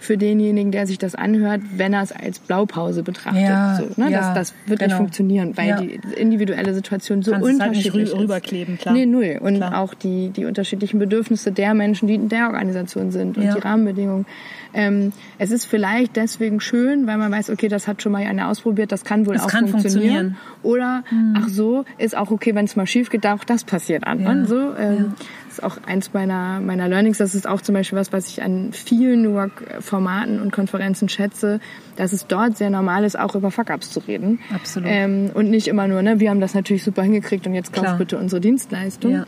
[0.00, 3.42] für denjenigen, der sich das anhört, wenn er es als Blaupause betrachtet.
[3.42, 4.10] Ja, so, ne?
[4.10, 4.88] ja, das, das wird genau.
[4.94, 5.80] nicht funktionieren, weil Ja.
[5.80, 8.20] die individuelle Situation so Kannst es halt nicht unterschiedlich rü- ist.
[8.22, 8.94] rüberkleben, klar.
[8.94, 9.38] Nee, null.
[9.40, 9.78] Und Klar.
[9.78, 14.26] auch die, die unterschiedlichen Bedürfnisse der Menschen, die in der Organisation sind und die Rahmenbedingungen.
[14.72, 18.48] Ähm, es ist vielleicht deswegen schön, weil man weiß, okay, das hat schon mal einer
[18.48, 20.36] ausprobiert, das kann wohl Es auch kann funktionieren.
[20.36, 20.36] funktionieren.
[20.62, 21.04] Oder,
[21.36, 24.26] ach so, ist auch okay, wenn es mal schief geht, auch das passiert an.
[24.26, 25.26] Und so, ähm, Das
[25.60, 27.18] ist auch eins meiner, meiner Learnings.
[27.18, 31.60] Das ist auch zum Beispiel was, was ich an vielen Work-Formaten und Konferenzen schätze,
[31.96, 34.38] dass es dort sehr normal ist, auch über Fuck-Ups zu reden.
[34.54, 34.88] Absolut.
[34.90, 37.84] Ähm, und nicht immer nur, ne, wir haben das natürlich super hingekriegt und jetzt kauf
[37.84, 37.98] Klar.
[37.98, 39.12] bitte unsere Dienstleistung.
[39.12, 39.26] Ja.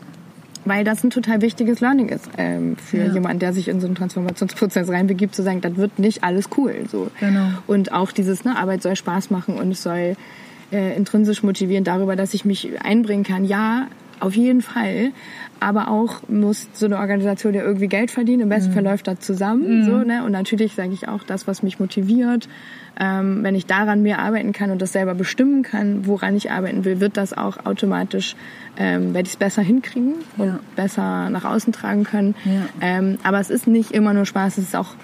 [0.65, 3.13] Weil das ein total wichtiges Learning ist ähm, für Ja.
[3.13, 6.85] jemanden, der sich in so einen Transformationsprozess reinbegibt, zu sagen, das wird nicht alles cool.
[6.89, 7.11] So.
[7.19, 7.47] Genau.
[7.67, 10.15] Und auch dieses, ne, Arbeit soll Spaß machen und es soll
[10.71, 13.43] äh, intrinsisch motivieren darüber, dass ich mich einbringen kann.
[13.43, 13.87] Ja,
[14.23, 15.11] auf jeden Fall.
[15.59, 18.41] Aber auch muss so eine Organisation ja irgendwie Geld verdienen.
[18.41, 19.83] Im besten Fall läuft das zusammen.
[19.85, 20.23] So, ne?
[20.25, 22.49] Und natürlich sage ich auch, das, was mich motiviert,
[22.99, 26.83] ähm, wenn ich daran mehr arbeiten kann und das selber bestimmen kann, woran ich arbeiten
[26.85, 28.35] will, wird das auch automatisch,
[28.77, 30.59] ähm, werde ich es besser hinkriegen und Ja.
[30.75, 32.35] besser nach außen tragen können.
[32.45, 32.51] Ja.
[32.81, 34.95] Ähm, aber es ist nicht immer nur Spaß, es ist auch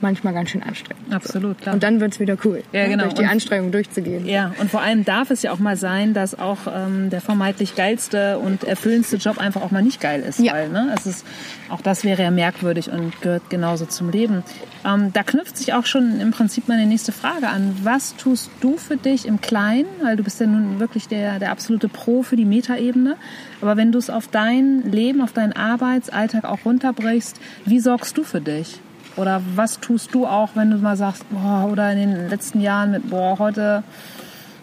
[0.00, 1.12] manchmal ganz schön anstrengend.
[1.12, 1.74] Absolut, klar.
[1.74, 3.02] Und dann wird's wieder cool, Ja, ne, genau.
[3.04, 4.26] durch die Und- Anstrengung durchzugehen.
[4.26, 7.74] Ja, und vor allem darf es ja auch mal sein, dass auch ähm, der vermeintlich
[7.76, 10.38] geilste und erfüllendste Job einfach auch mal nicht geil ist.
[10.40, 10.52] Ja.
[10.52, 11.26] Weil, ne, es ist,
[11.70, 14.42] auch das wäre ja merkwürdig und gehört genauso zum Leben.
[14.84, 17.76] Ähm, da knüpft sich auch schon im Prinzip meine nächste Frage an.
[17.82, 19.86] Was tust du für dich im Kleinen?
[20.02, 23.16] Weil du bist ja nun wirklich der, der absolute Pro für die Metaebene.
[23.60, 28.22] Aber wenn du es auf dein Leben, auf deinen Arbeitsalltag auch runterbrichst, wie sorgst du
[28.24, 28.80] für dich?
[29.16, 32.92] Oder was tust du auch, wenn du mal sagst, boah, oder in den letzten Jahren
[32.92, 33.82] mit, boah, heute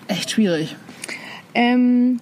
[0.07, 0.75] echt schwierig.
[1.55, 2.19] Ähm,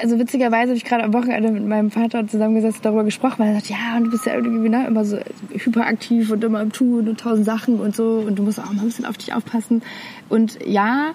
[0.00, 3.48] also witzigerweise habe ich gerade am Wochenende mit meinem Vater zusammengesetzt und darüber gesprochen, weil
[3.48, 5.18] er sagt, ja, und du bist ja irgendwie ne, immer so
[5.50, 8.82] hyperaktiv und immer im Tun und tausend Sachen und so und du musst auch mal
[8.82, 9.82] ein bisschen auf dich aufpassen.
[10.28, 11.12] Und ja,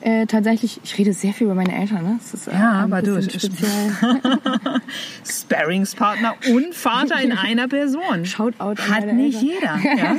[0.00, 2.18] äh, tatsächlich, ich rede sehr viel über meine Eltern, ne?
[2.18, 3.50] Das ist äh, Ja, aber du, speziell.
[5.28, 8.24] Sparringspartner und Vater in einer Person.
[8.24, 9.80] Shoutout an Hat nicht Eltern.
[9.82, 9.96] jeder.
[9.96, 10.14] Ja?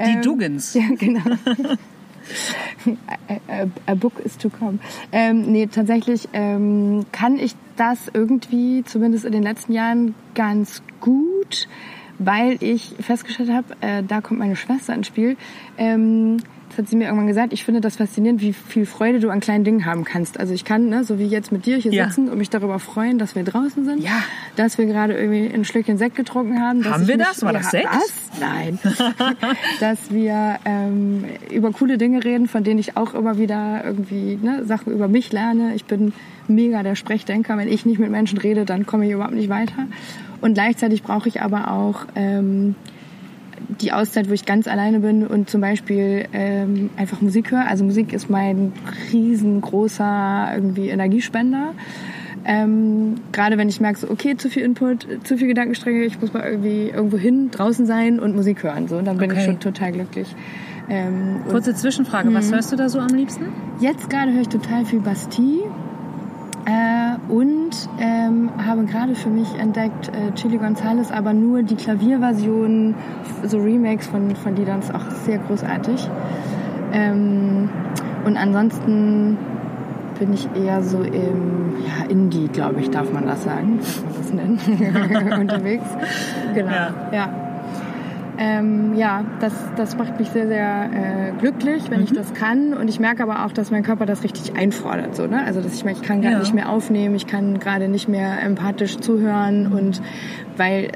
[0.06, 0.74] Die Duggins.
[0.74, 1.20] Ja, genau.
[3.28, 4.78] a, a, a book is to come.
[5.12, 11.68] Ähm, nee, tatsächlich ähm, kann ich das irgendwie, zumindest in den letzten Jahren, ganz gut,
[12.18, 15.36] weil ich festgestellt habe, äh, da kommt meine Schwester ins Spiel.
[15.78, 16.38] Ähm,
[16.76, 17.54] das hat sie mir irgendwann gesagt.
[17.54, 20.38] Ich finde das faszinierend, wie viel Freude du an kleinen Dingen haben kannst.
[20.38, 22.06] Also ich kann, ne, so wie jetzt mit dir hier Ja.
[22.06, 24.02] sitzen und mich darüber freuen, dass wir draußen sind.
[24.02, 24.22] Ja.
[24.56, 26.84] Dass wir gerade irgendwie ein Schlückchen Sekt getrunken haben.
[26.84, 27.42] Haben wir das?
[27.42, 27.88] War das Sekt?
[27.90, 28.12] Was?
[28.38, 28.78] Nein.
[29.80, 34.64] dass wir ähm, über coole Dinge reden, von denen ich auch immer wieder irgendwie ne,
[34.66, 35.74] Sachen über mich lerne.
[35.74, 36.12] Ich bin
[36.46, 37.56] mega der Sprechdenker.
[37.56, 39.86] Wenn ich nicht mit Menschen rede, dann komme ich überhaupt nicht weiter.
[40.42, 42.74] Und gleichzeitig brauche ich aber auch ähm,
[43.80, 47.66] die Auszeit, wo ich ganz alleine bin und zum Beispiel ähm, einfach Musik höre.
[47.66, 48.72] Also Musik ist mein
[49.12, 51.72] riesengroßer irgendwie Energiespender.
[52.44, 56.32] Ähm, gerade wenn ich merke, so, okay, zu viel Input, zu viel Gedankenstränge, ich muss
[56.32, 58.86] mal irgendwie irgendwo hin, draußen sein und Musik hören.
[58.86, 59.40] So, dann bin Okay.
[59.40, 60.34] ich schon total glücklich.
[60.88, 63.46] Ähm, Kurze Zwischenfrage, was hörst du da so am liebsten?
[63.80, 65.64] Jetzt gerade höre ich total viel Bastille
[66.66, 72.94] äh, und ähm, habe gerade für mich entdeckt äh, Chili Gonzales, aber nur die Klavierversion,
[73.44, 76.08] so Remakes von, von Liedern ist auch sehr großartig.
[76.92, 77.68] Ähm,
[78.24, 79.38] und ansonsten
[80.18, 84.58] bin ich eher so im ja, Indie, glaube ich, darf man das sagen, darf man
[84.58, 85.84] das nennen, unterwegs.
[86.54, 86.94] Genau, Ja.
[87.12, 87.45] ja.
[88.38, 92.04] Ähm, ja, das, das macht mich sehr, sehr äh, glücklich, wenn mhm.
[92.04, 92.74] ich das kann.
[92.74, 95.16] Und ich merke aber auch, dass mein Körper das richtig einfordert.
[95.16, 95.44] So, ne?
[95.44, 96.40] Also dass ich merke, ich kann gerade ja.
[96.40, 100.02] nicht mehr aufnehmen, ich kann gerade nicht mehr empathisch zuhören und
[100.56, 100.90] weil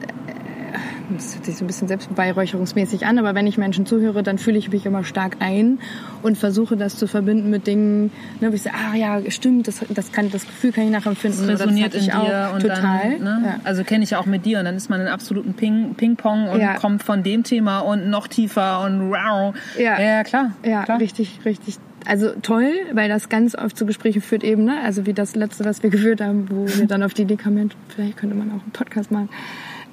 [1.17, 4.59] das hört sich so ein bisschen selbstbeweihräucherungsmäßig an, aber wenn ich Menschen zuhöre, dann fühle
[4.59, 5.79] ich mich immer stark ein
[6.23, 9.81] und versuche das zu verbinden mit Dingen, ne, wo ich sage, ah ja, stimmt, das,
[9.89, 11.47] das, kann, das Gefühl kann ich nachempfinden.
[11.47, 13.19] Das resoniert das in dir und total.
[13.19, 13.43] Dann, ne?
[13.45, 13.61] ja.
[13.65, 16.49] Also kenne ich ja auch mit dir und dann ist man in absoluten Ping, Ping-Pong
[16.49, 16.75] und ja.
[16.75, 19.55] kommt von dem Thema und noch tiefer und wow.
[19.79, 20.53] Ja, ja klar.
[20.65, 21.01] Ja, klar.
[21.01, 24.81] richtig, richtig also toll, weil das ganz oft zu Gesprächen führt eben, ne?
[24.83, 27.71] also wie das letzte, was wir geführt haben, wo wir dann auf die Idee kamen,
[27.89, 29.29] vielleicht könnte man auch einen Podcast machen,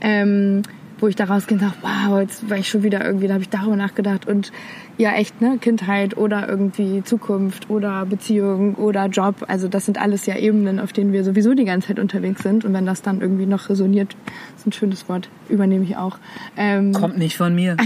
[0.02, 0.62] ähm,
[1.00, 3.44] wo ich da rausgehe und sage, wow, jetzt war ich schon wieder irgendwie, da habe
[3.44, 4.52] ich darüber nachgedacht und
[4.98, 10.26] ja echt, ne, Kindheit oder irgendwie Zukunft oder Beziehung oder Job, also das sind alles
[10.26, 13.22] ja Ebenen, auf denen wir sowieso die ganze Zeit unterwegs sind und wenn das dann
[13.22, 14.16] irgendwie noch resoniert,
[14.56, 16.18] ist ein schönes Wort, übernehme ich auch.
[16.56, 17.78] Ähm, Kommt nicht von mir.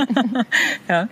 [0.88, 1.08] ja.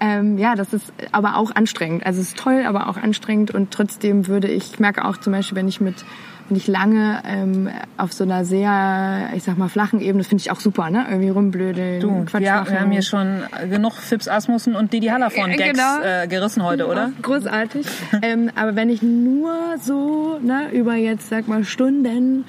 [0.00, 2.04] Ähm, ja, das ist aber auch anstrengend.
[2.04, 5.32] Also es ist toll, aber auch anstrengend und trotzdem würde ich, ich merke auch zum
[5.32, 6.04] Beispiel, wenn ich mit
[6.48, 10.42] wenn ich lange ähm, auf so einer sehr, ich sag mal, flachen Ebene, das finde
[10.42, 11.06] ich auch super, ne?
[11.08, 12.72] Irgendwie rumblödeln, du, Quatsch ja, machen.
[12.72, 16.02] Wir haben hier schon genug Fips Asmussen und Didi Hallervorn Gags genau.
[16.02, 17.12] äh, gerissen heute, oder?
[17.22, 17.86] Großartig.
[18.22, 22.44] ähm, aber wenn ich nur so, ne, über jetzt, sag mal, Stunden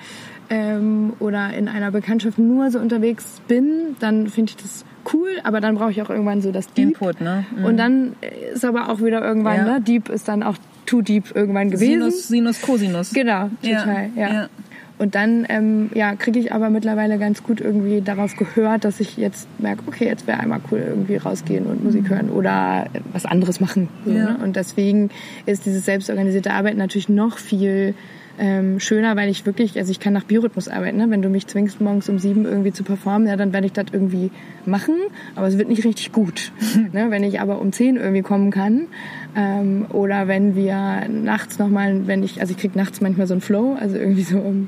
[0.50, 5.62] ähm, oder in einer Bekanntschaft nur so unterwegs bin, dann finde ich das cool, aber
[5.62, 6.90] dann brauche ich auch irgendwann so das Deep.
[6.90, 7.46] Input, ne?
[7.56, 7.66] Mhm.
[7.66, 8.16] Und dann
[8.54, 9.64] ist aber auch wieder irgendwann, ja.
[9.64, 9.82] ne?
[9.82, 10.56] Deep ist dann auch
[10.86, 12.02] too deep irgendwann gewesen.
[12.02, 13.14] Sinus, Sinus, Cosinus.
[13.14, 14.34] Genau, total, ja.
[14.34, 14.50] ja.
[14.98, 19.18] Und dann ähm, ja, kriege ich aber mittlerweile ganz gut irgendwie darauf gehört, dass ich
[19.18, 23.60] jetzt merke, okay, jetzt wäre einmal cool irgendwie rausgehen und Musik hören oder was anderes
[23.60, 23.90] machen.
[24.06, 24.32] So, ja.
[24.32, 24.38] ne?
[24.42, 25.10] Und deswegen
[25.46, 27.94] ist dieses selbstorganisierte Arbeiten natürlich noch viel
[28.40, 30.98] ähm, schöner, weil ich wirklich, also ich kann nach Biorhythmus arbeiten.
[30.98, 31.10] Ne?
[31.10, 33.88] Wenn du mich zwingst, morgens um sieben irgendwie zu performen, ja, dann werde ich das
[33.92, 34.32] irgendwie
[34.66, 34.96] machen,
[35.36, 36.54] aber es wird nicht richtig gut.
[36.94, 37.08] ne?
[37.10, 38.88] Wenn ich aber um zehn irgendwie kommen kann
[39.36, 43.42] ähm, oder wenn wir nachts nochmal, wenn ich, also ich krieg nachts manchmal so einen
[43.42, 44.68] Flow, also irgendwie so um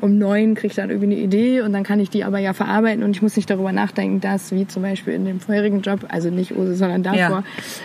[0.00, 2.52] um neun kriege ich dann irgendwie eine Idee und dann kann ich die aber ja
[2.52, 6.06] verarbeiten und ich muss nicht darüber nachdenken, dass, wie zum Beispiel in dem vorherigen Job,
[6.08, 7.42] also nicht Ose, sondern davor,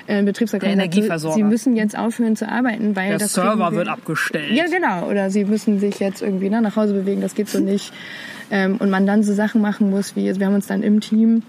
[0.07, 0.15] ja.
[0.15, 1.35] äh, Energieversorger.
[1.35, 4.51] Sie müssen jetzt aufhören zu arbeiten, weil der das Server wird abgestellt.
[4.51, 5.09] Ja, genau.
[5.09, 7.93] Oder sie müssen sich jetzt irgendwie ne, nach Hause bewegen, das geht so nicht.
[8.51, 10.99] Ähm, und man dann so Sachen machen muss, wie, also wir haben uns dann im
[10.99, 11.41] Team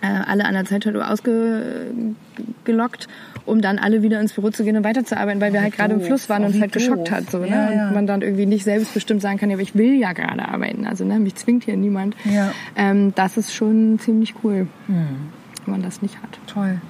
[0.00, 3.08] äh, alle an der Zeitschaltuhr ausgelockt
[3.50, 6.00] um dann alle wieder ins Büro zu gehen und weiterzuarbeiten, weil wir halt gerade im
[6.00, 7.30] Fluss waren und es halt geschockt hat.
[7.30, 7.48] So, ne?
[7.48, 7.88] Ja, ja.
[7.88, 10.86] Und man dann irgendwie nicht selbstbestimmt sagen kann, ja, aber ich will ja gerade arbeiten.
[10.86, 12.14] Also ne, mich zwingt hier niemand.
[12.24, 12.52] Ja.
[12.76, 15.30] Ähm, das ist schon ziemlich cool, mhm.
[15.64, 16.38] wenn man das nicht hat.
[16.46, 16.80] Toll.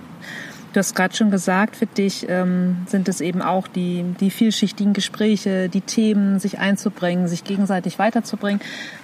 [0.72, 4.92] Du hast gerade schon gesagt, für dich ähm, sind es eben auch die, die vielschichtigen
[4.92, 8.60] Gespräche, die Themen, sich einzubringen, sich gegenseitig weiterzubringen.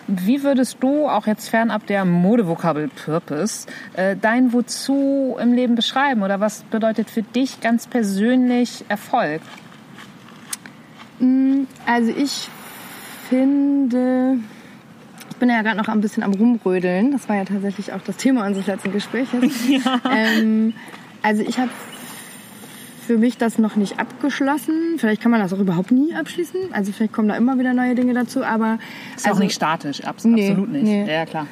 [0.06, 6.22] Wie würdest du, auch jetzt fernab der Modevokabel Purpose, äh, dein Wozu im Leben beschreiben?
[6.22, 9.42] Oder was bedeutet für dich ganz persönlich Erfolg?
[11.18, 12.48] Mm, also ich
[13.28, 14.38] finde,
[15.30, 17.10] ich bin ja gerade noch ein bisschen am Rumrödeln.
[17.10, 19.30] Das war ja tatsächlich auch das Thema unseres letzten Gesprächs.
[19.68, 20.00] Ja.
[20.08, 20.74] Ähm,
[21.22, 21.70] also ich habe
[23.06, 24.98] für mich das noch nicht abgeschlossen.
[24.98, 26.72] Vielleicht kann man das auch überhaupt nie abschließen.
[26.72, 28.78] Also vielleicht kommen da immer wieder neue Dinge dazu, aber...
[29.14, 30.82] Ist also, auch nicht statisch, absolut nee, nicht.
[30.84, 31.10] Nee.
[31.10, 31.46] Ja, klar.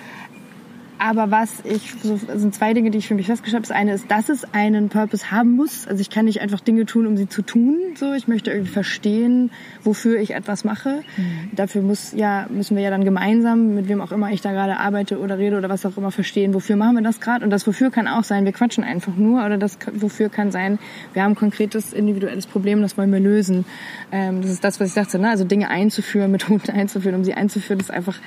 [0.99, 3.69] Aber was ich, so sind zwei Dinge, die ich für mich festgestellt habe.
[3.69, 5.87] Das eine ist, dass es einen Purpose haben muss.
[5.89, 7.79] Also ich kann nicht einfach Dinge tun, um sie zu tun.
[7.97, 9.51] So, ich möchte irgendwie verstehen,
[9.83, 11.03] wofür ich etwas mache.
[11.17, 11.51] Mhm.
[11.53, 14.79] Dafür muss ja, müssen wir ja dann gemeinsam, mit wem auch immer ich da gerade
[14.79, 17.45] arbeite oder rede oder was auch immer, verstehen, wofür machen wir das gerade.
[17.45, 19.45] Und das wofür kann auch sein, wir quatschen einfach nur.
[19.45, 20.79] Oder das wofür kann sein,
[21.13, 23.65] wir haben ein konkretes individuelles Problem, das wollen wir lösen.
[24.13, 25.29] Ähm, das ist das, was ich sagte, ne?
[25.29, 28.19] Also Dinge einzuführen, Methoden einzuführen, um sie einzuführen, ist einfach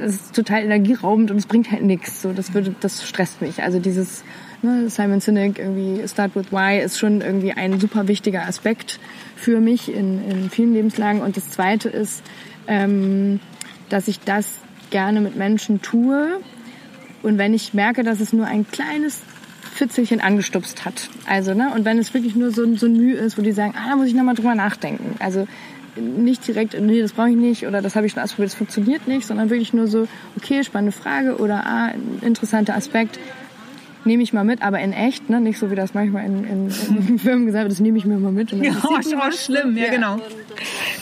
[0.00, 2.22] das ist total energieraubend und es bringt halt nichts.
[2.22, 3.62] So, das würde, das stresst mich.
[3.62, 4.24] Also dieses
[4.62, 8.98] ne, Simon Sinek irgendwie Start with Why ist schon irgendwie ein super wichtiger Aspekt
[9.36, 11.20] für mich in, in vielen Lebenslagen.
[11.20, 12.22] Und das Zweite ist,
[12.66, 13.40] ähm,
[13.88, 14.46] dass ich das
[14.90, 16.40] gerne mit Menschen tue.
[17.22, 19.22] Und wenn ich merke, dass es nur ein kleines
[19.78, 21.08] Fitzelchen angestupst hat.
[21.26, 23.74] Also, ne, und wenn es wirklich nur so, so ein Mühe ist, wo die sagen,
[23.76, 25.14] ah, da muss ich nochmal drüber nachdenken.
[25.20, 25.46] Also,
[26.00, 29.08] nicht direkt, nee, das brauche ich nicht oder das habe ich schon ausprobiert, das funktioniert
[29.08, 31.92] nicht, sondern wirklich nur so, okay, spannende Frage oder ah,
[32.22, 33.18] interessanter Aspekt,
[34.04, 35.40] nehme ich mal mit, aber in echt, ne?
[35.40, 36.70] nicht so wie das manchmal in, in,
[37.08, 38.52] in Firmen gesagt wird, das nehme ich mir mal mit.
[38.52, 40.16] Und ja, oh, schon mal schlimm, ja, ja, genau.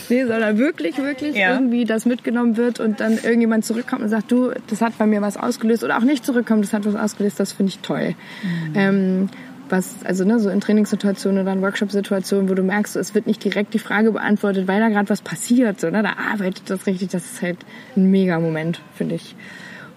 [0.09, 1.53] Nee, sondern wirklich, wirklich ja.
[1.53, 5.21] irgendwie das mitgenommen wird und dann irgendjemand zurückkommt und sagt, du, das hat bei mir
[5.21, 8.15] was ausgelöst oder auch nicht zurückkommt, das hat was ausgelöst, das finde ich toll.
[8.43, 8.73] Mhm.
[8.75, 9.29] Ähm,
[9.69, 13.43] was, also ne, so in Trainingssituationen oder in Workshop-Situationen, wo du merkst, es wird nicht
[13.43, 17.09] direkt die Frage beantwortet, weil da gerade was passiert, so, ne, da arbeitet das richtig,
[17.09, 17.57] das ist halt
[17.95, 19.35] ein mega Moment, finde ich.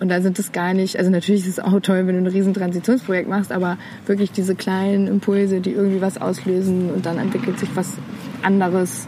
[0.00, 2.26] Und da sind es gar nicht, also natürlich ist es auch toll, wenn du ein
[2.26, 7.58] riesen Transitionsprojekt machst, aber wirklich diese kleinen Impulse, die irgendwie was auslösen und dann entwickelt
[7.58, 7.98] sich was
[8.42, 9.06] anderes.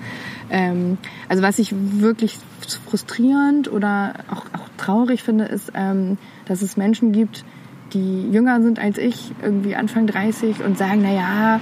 [0.50, 0.98] Ähm,
[1.30, 2.38] also was ich wirklich
[2.84, 7.42] frustrierend oder auch, auch traurig finde, ist, ähm, dass es Menschen gibt,
[7.94, 11.60] die jünger sind als ich, irgendwie Anfang 30 und sagen, na ja,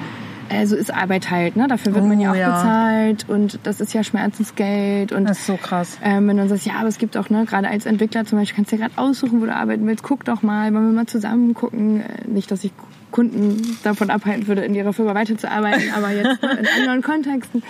[0.49, 1.68] äh, so ist Arbeit halt, ne?
[1.68, 2.51] Dafür wird Oh, man ja auch ja.
[2.57, 5.99] bezahlt und das ist ja Schmerzensgeld und Das ist so krass.
[6.03, 8.57] ähm, wenn du sagst, ja, aber es gibt auch, ne, gerade als Entwickler zum Beispiel,
[8.57, 11.07] kannst du ja gerade aussuchen, wo du arbeiten willst, guck doch mal, wollen wir mal
[11.07, 12.01] zusammen gucken.
[12.01, 12.72] Äh, Nicht, dass ich
[13.12, 17.62] Kunden davon abhalten würde, in ihrer Firma weiterzuarbeiten, aber jetzt in anderen Kontexten.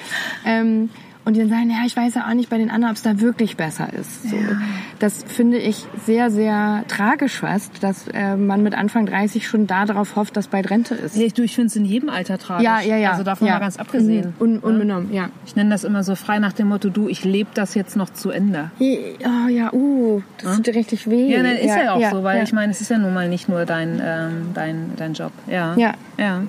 [0.45, 0.91] Ähm,
[1.25, 3.03] und die dann sagen, ja, ich weiß ja auch nicht bei den anderen, ob es
[3.03, 4.31] da wirklich besser ist.
[4.31, 4.37] So.
[4.99, 10.17] Das finde ich sehr, sehr tragisch fast, dass äh, man mit Anfang 30 schon darauf
[10.17, 11.17] hofft, dass bald Rente ist.
[11.17, 12.65] Ja, du, ich finde es in jedem Alter tragisch.
[12.65, 13.13] Ja, ja, ja.
[13.13, 13.55] Also davon ja.
[13.55, 14.35] mal ganz abgesehen.
[14.41, 15.29] Un, unbenommen, ja.
[15.47, 18.11] Ich nenne das immer so frei nach dem Motto, du, ich lebe das jetzt noch
[18.11, 18.71] zu Ende.
[18.81, 21.33] Oh ja, uh, das tut dir richtig weh.
[21.33, 22.43] Ja, nein, ist ja, auch so, weil ja.
[22.43, 25.33] ich meine, es ist ja nun mal nicht nur dein, ähm, dein, dein Job.
[25.47, 25.75] Ja.
[25.77, 25.95] Ja.
[26.19, 26.43] ja.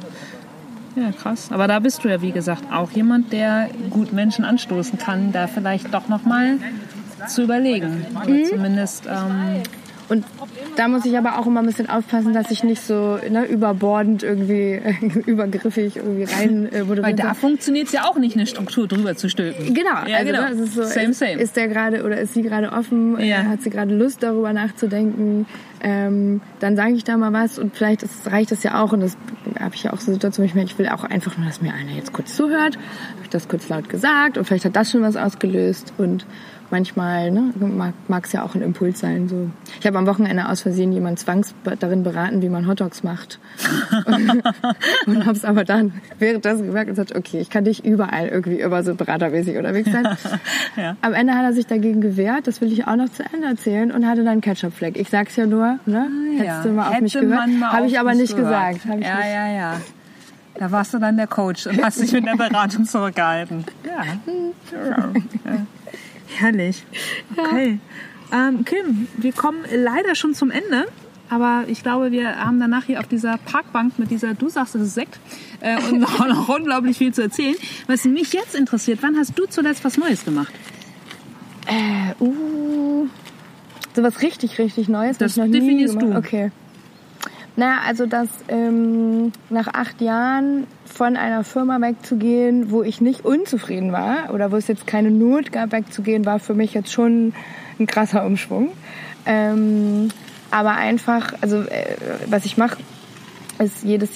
[0.96, 1.50] Ja, krass.
[1.52, 5.48] Aber da bist du ja, wie gesagt, auch jemand, der gut Menschen anstoßen kann, da
[5.48, 6.58] vielleicht doch nochmal
[7.28, 8.06] zu überlegen.
[8.16, 8.46] Oder Mhm.
[8.46, 9.62] zumindest, ähm,
[10.12, 10.26] Und
[10.76, 14.24] da muss ich aber auch immer ein bisschen aufpassen, dass ich nicht so ne, überbordend
[14.24, 14.80] irgendwie,
[15.26, 17.16] übergriffig irgendwie rein äh, weil moderiere.
[17.16, 19.74] da funktioniert es ja auch nicht, eine Struktur drüber zu stülpen.
[19.74, 20.42] Genau, Ja, also genau.
[20.42, 21.34] ne, es ist so, Same, same.
[21.42, 23.44] ist der gerade oder ist sie gerade offen, äh, Ja.
[23.46, 25.46] hat sie gerade Lust darüber nachzudenken,
[25.82, 29.00] ähm, dann sage ich da mal was und vielleicht ist, reicht das ja auch und
[29.00, 29.18] das
[29.60, 31.62] habe ich ja auch so Situationen, wo ich merke, ich will auch einfach nur, dass
[31.62, 34.92] mir einer jetzt kurz zuhört, habe ich das kurz laut gesagt und vielleicht hat das
[34.92, 36.26] schon was ausgelöst und
[36.72, 37.54] manchmal ne,
[38.08, 39.28] mag es ja auch ein Impuls sein.
[39.28, 39.50] So.
[39.80, 43.40] Ich habe am Wochenende aus Versehen jemand zwangs darin beraten, wie man Hotdogs macht
[45.06, 48.60] und habe es aber dann währenddessen gemerkt und gesagt, okay, ich kann nicht überall irgendwie
[48.60, 50.08] immer so beratermäßig unterwegs sein.
[50.78, 50.96] Ja.
[51.02, 53.92] Am Ende hat er sich dagegen gewehrt, das will ich auch noch zu Ende erzählen
[53.92, 54.98] und hatte dann einen Ketchup-Fleck.
[54.98, 56.08] Ich sag's ja nur, ne?
[56.38, 57.50] Hättest du mal auf Hätte mich gehört.
[57.62, 58.76] Habe ich aber nicht gehört.
[58.76, 58.86] gesagt.
[58.86, 59.26] Hab ich ja, nicht.
[59.28, 59.82] ja, ja.
[60.56, 63.66] Da warst du dann der Coach und hast dich mit der Beratung zurückgehalten.
[63.84, 64.04] Ja.
[64.74, 65.66] ja.
[66.38, 66.84] Herrlich.
[67.38, 67.80] Okay.
[68.34, 70.88] Ähm, Kim, wir kommen leider schon zum Ende.
[71.30, 74.82] Aber ich glaube, wir haben danach hier auf dieser Parkbank mit dieser, du sagst, es
[74.82, 75.18] ist Sekt,
[75.62, 77.56] äh, und noch, noch unglaublich viel zu erzählen.
[77.88, 80.54] Was mich jetzt interessiert, wann hast du zuletzt was Neues gemacht?
[81.68, 83.08] Äh, uh,
[83.96, 85.18] so was richtig, richtig Neues.
[85.20, 86.16] Das noch nie definierst gemacht.
[86.16, 86.20] du.
[86.20, 86.52] Okay.
[87.56, 93.92] Naja, also dass ähm, nach acht Jahren von einer Firma wegzugehen, wo ich nicht unzufrieden
[93.92, 97.34] war oder wo es jetzt keine Not gab, wegzugehen, war für mich jetzt schon
[97.80, 98.70] ein krasser Umschwung.
[99.26, 100.10] Ähm,
[100.52, 101.96] aber einfach, also äh,
[102.28, 102.78] was ich mache,
[103.60, 104.10] ist jedes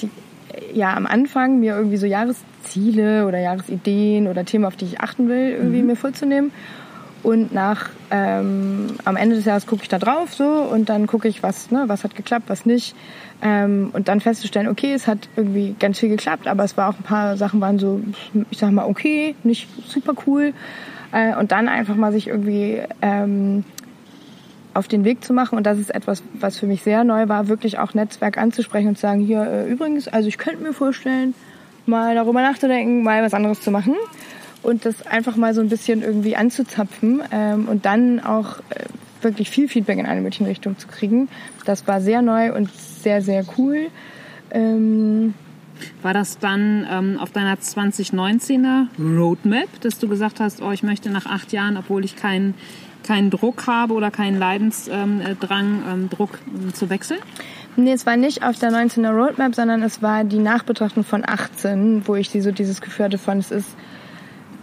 [0.72, 5.28] Jahr am Anfang mir irgendwie so Jahresziele oder Jahresideen oder Themen, auf die ich achten
[5.28, 6.52] will, irgendwie mir vorzunehmen.
[7.26, 11.26] Und nach ähm, am Ende des Jahres gucke ich da drauf so und dann gucke
[11.26, 12.94] ich, was, ne, was hat geklappt, was nicht.
[13.42, 16.96] Ähm, und dann festzustellen, okay, es hat irgendwie ganz viel geklappt, aber es war auch
[16.96, 18.00] ein paar Sachen waren so,
[18.52, 20.54] ich sag mal, okay, nicht super cool.
[21.10, 23.64] Äh, und dann einfach mal sich irgendwie ähm,
[24.74, 25.56] auf den Weg zu machen.
[25.56, 28.94] Und das ist etwas, was für mich sehr neu war, wirklich auch Netzwerk anzusprechen und
[28.98, 31.34] zu sagen, hier äh, übrigens, also ich könnte mir vorstellen,
[31.86, 33.96] mal darüber nachzudenken, mal was anderes zu machen.
[34.66, 38.86] Und das einfach mal so ein bisschen irgendwie anzuzapfen ähm, und dann auch äh,
[39.22, 41.28] wirklich viel Feedback in eine möglichen Richtung zu kriegen.
[41.64, 43.86] Das war sehr neu und sehr, sehr cool.
[44.50, 45.34] Ähm,
[46.02, 51.10] War das dann ähm, auf deiner 2019er Roadmap, dass du gesagt hast, oh, ich möchte
[51.10, 52.54] nach acht Jahren, obwohl ich keinen
[53.06, 57.20] keinen Druck habe oder keinen Leidensdrang, ähm, Drang, ähm, Druck ähm, zu wechseln?
[57.76, 62.08] Nee, es war nicht auf der 19er Roadmap, sondern es war die Nachbetrachtung von 18,
[62.08, 63.76] wo ich so dieses Gefühl hatte von, es ist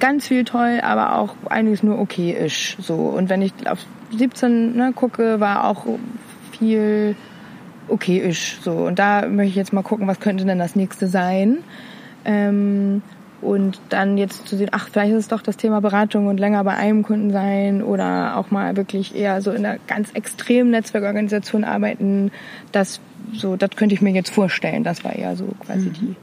[0.03, 2.75] ganz viel toll, aber auch einiges nur okay-ish.
[2.81, 2.95] So.
[2.95, 3.79] Und wenn ich auf
[4.11, 5.85] 17 ne, gucke, war auch
[6.51, 7.15] viel
[7.87, 8.57] okay-ish.
[8.61, 8.71] So.
[8.71, 11.59] Und da möchte ich jetzt mal gucken, was könnte denn das nächste sein.
[12.25, 13.01] Ähm,
[13.39, 16.65] und dann jetzt zu sehen, ach, vielleicht ist es doch das Thema Beratung und länger
[16.65, 21.63] bei einem Kunden sein oder auch mal wirklich eher so in einer ganz extremen Netzwerkorganisation
[21.63, 22.29] arbeiten.
[22.73, 22.99] Das,
[23.31, 24.83] so, das könnte ich mir jetzt vorstellen.
[24.83, 26.15] Das war eher so quasi die,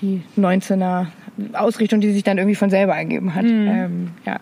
[0.00, 1.06] die 19er
[1.52, 3.44] Ausrichtung, die sich dann irgendwie von selber ergeben hat.
[3.44, 4.38] Ähm, ja.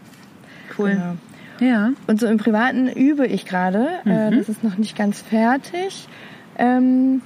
[0.78, 0.91] Cool.
[0.91, 1.16] Genau.
[1.61, 1.91] Ja.
[2.07, 3.88] Und so im Privaten übe ich gerade.
[4.05, 6.09] Äh, das ist noch nicht ganz fertig.
[6.59, 7.20] Ähm,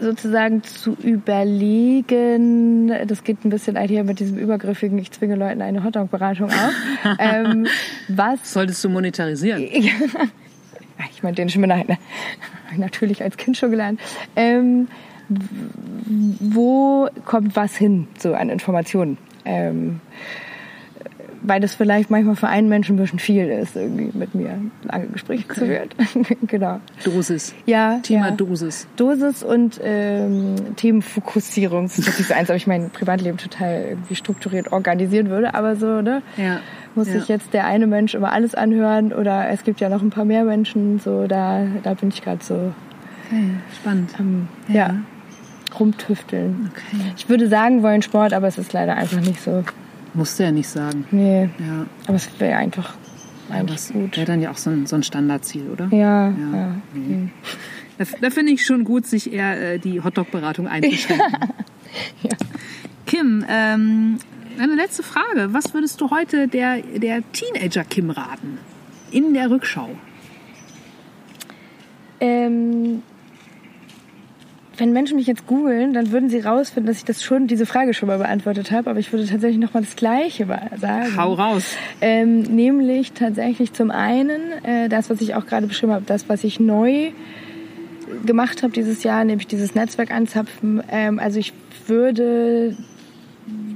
[0.00, 5.82] sozusagen zu überlegen, das geht ein bisschen einher mit diesem übergriffigen, ich zwinge Leuten eine
[5.84, 6.72] Hotdog-Beratung auf,
[7.18, 7.66] ähm,
[8.08, 9.62] was Solltest du monetarisieren?
[11.10, 11.98] ich meine, den Schminderheit, ne?
[12.76, 14.00] Natürlich als Kind schon gelernt.
[14.36, 14.88] Ähm,
[16.40, 19.18] wo kommt was hin, so an Informationen?
[19.44, 20.00] Ähm,
[21.44, 25.06] weil das vielleicht manchmal für einen Menschen ein bisschen viel ist, irgendwie mit mir lange
[25.08, 25.54] Gespräche okay.
[25.54, 26.38] zu führen.
[26.46, 26.80] genau.
[27.04, 27.54] Dosis.
[27.66, 27.98] Ja.
[28.02, 28.34] Thema ja.
[28.34, 28.88] Dosis.
[28.96, 31.84] Dosis und ähm, Themenfokussierung.
[31.84, 35.76] Das ist natürlich so eins, ob ich mein Privatleben total irgendwie strukturiert organisieren würde, aber
[35.76, 36.22] so, ne?
[36.38, 36.60] Ja.
[36.94, 37.14] Muss ja.
[37.14, 40.24] sich jetzt der eine Mensch immer alles anhören oder es gibt ja noch ein paar
[40.24, 42.72] mehr Menschen, so da, da bin ich gerade so.
[43.26, 43.50] Okay,
[43.80, 44.10] spannend.
[44.18, 44.74] Ähm, ja.
[44.74, 44.94] ja.
[45.78, 46.70] Rumtüfteln.
[46.72, 47.12] Okay.
[47.16, 49.64] Ich würde sagen wollen Sport, aber es ist leider einfach nicht so.
[50.14, 51.06] Musst du ja nicht sagen.
[51.10, 51.50] Nee.
[51.58, 51.86] Ja.
[52.06, 52.94] Aber es wäre einfach
[53.50, 54.16] eigentlich das gut.
[54.16, 55.88] Wäre dann ja auch so ein, so ein Standardziel, oder?
[55.90, 56.28] Ja.
[56.28, 56.56] Ja.
[56.56, 56.74] ja.
[56.94, 57.28] Nee.
[57.98, 61.26] Da, da finde ich schon gut, sich eher äh, die Hotdog-Beratung einzuschränken.
[62.22, 62.36] ja.
[63.06, 64.18] Kim, ähm,
[64.58, 65.52] eine letzte Frage.
[65.52, 68.58] Was würdest du heute der, der Teenager Kim raten?
[69.10, 69.90] In der Rückschau.
[72.20, 73.02] Ähm,
[74.76, 77.94] wenn Menschen mich jetzt googeln, dann würden sie rausfinden, dass ich das schon, diese Frage
[77.94, 80.46] schon mal beantwortet habe, aber ich würde tatsächlich noch mal das Gleiche
[80.80, 81.16] sagen.
[81.16, 81.76] Hau raus.
[82.00, 86.44] Ähm, nämlich tatsächlich zum einen äh, das, was ich auch gerade beschrieben habe, das, was
[86.44, 87.12] ich neu
[88.24, 90.82] gemacht habe dieses Jahr, nämlich dieses Netzwerk anzapfen.
[90.90, 91.52] Ähm, also ich
[91.86, 92.76] würde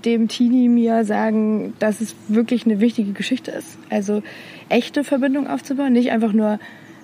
[0.05, 3.79] dem Teenie mir sagen, dass es wirklich eine wichtige Geschichte ist.
[3.91, 4.23] Also
[4.69, 6.59] echte Verbindung aufzubauen, nicht einfach nur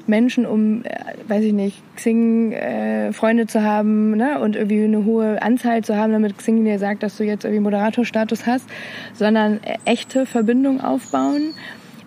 [0.06, 0.90] Menschen, um, äh,
[1.28, 4.38] weiß ich nicht, Xing äh, Freunde zu haben ne?
[4.40, 7.62] und irgendwie eine hohe Anzahl zu haben, damit Xing dir sagt, dass du jetzt irgendwie
[7.62, 8.68] Moderatorstatus hast,
[9.12, 11.54] sondern äh, echte Verbindung aufbauen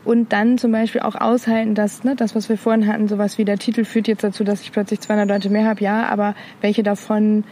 [0.07, 3.45] und dann zum Beispiel auch aushalten, dass ne, das, was wir vorhin hatten, sowas wie
[3.45, 6.81] der Titel führt jetzt dazu, dass ich plötzlich 200 Leute mehr habe, ja, aber welche
[6.81, 7.43] davon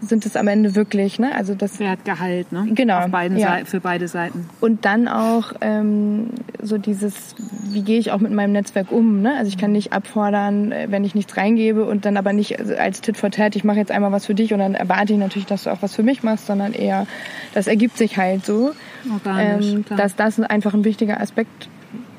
[0.00, 1.34] sind es am Ende wirklich, ne?
[1.34, 2.66] Also das Wertgehalt, ne?
[2.74, 3.06] Genau.
[3.06, 3.38] Ja.
[3.38, 4.48] Seiten, für beide Seiten.
[4.60, 6.30] Und dann auch ähm,
[6.62, 7.34] so dieses,
[7.70, 9.34] wie gehe ich auch mit meinem Netzwerk um, ne?
[9.36, 13.00] Also ich kann nicht abfordern, äh, wenn ich nichts reingebe und dann aber nicht als
[13.00, 15.46] Tit for Tat, ich mache jetzt einmal was für dich und dann erwarte ich natürlich,
[15.46, 17.06] dass du auch was für mich machst, sondern eher,
[17.54, 18.72] das ergibt sich halt so,
[19.10, 19.98] Organisch, ähm, klar.
[19.98, 21.68] dass das einfach ein wichtiger Aspekt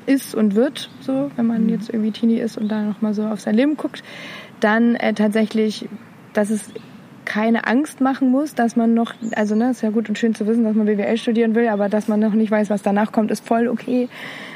[0.06, 1.68] ist und wird, so wenn man Mhm.
[1.70, 4.02] jetzt irgendwie Teenie ist und da nochmal so auf sein Leben guckt,
[4.60, 5.88] dann äh, tatsächlich,
[6.32, 6.64] dass es
[7.26, 10.46] keine Angst machen muss, dass man noch, also ne, ist ja gut und schön zu
[10.46, 13.30] wissen, dass man BWL studieren will, aber dass man noch nicht weiß, was danach kommt,
[13.30, 14.08] ist voll okay.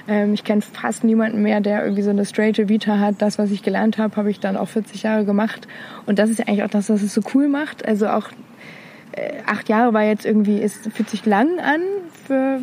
[0.08, 3.16] Ähm, ich kenne fast niemanden mehr, der irgendwie so eine straighte Vita hat.
[3.18, 5.68] Das, was ich gelernt habe, habe ich dann auch 40 Jahre gemacht.
[6.06, 7.84] Und das ist ja eigentlich auch das, was es so cool macht.
[7.84, 8.28] Also auch
[9.12, 11.82] äh, acht Jahre war jetzt irgendwie, ist, fühlt sich lang an
[12.26, 12.60] für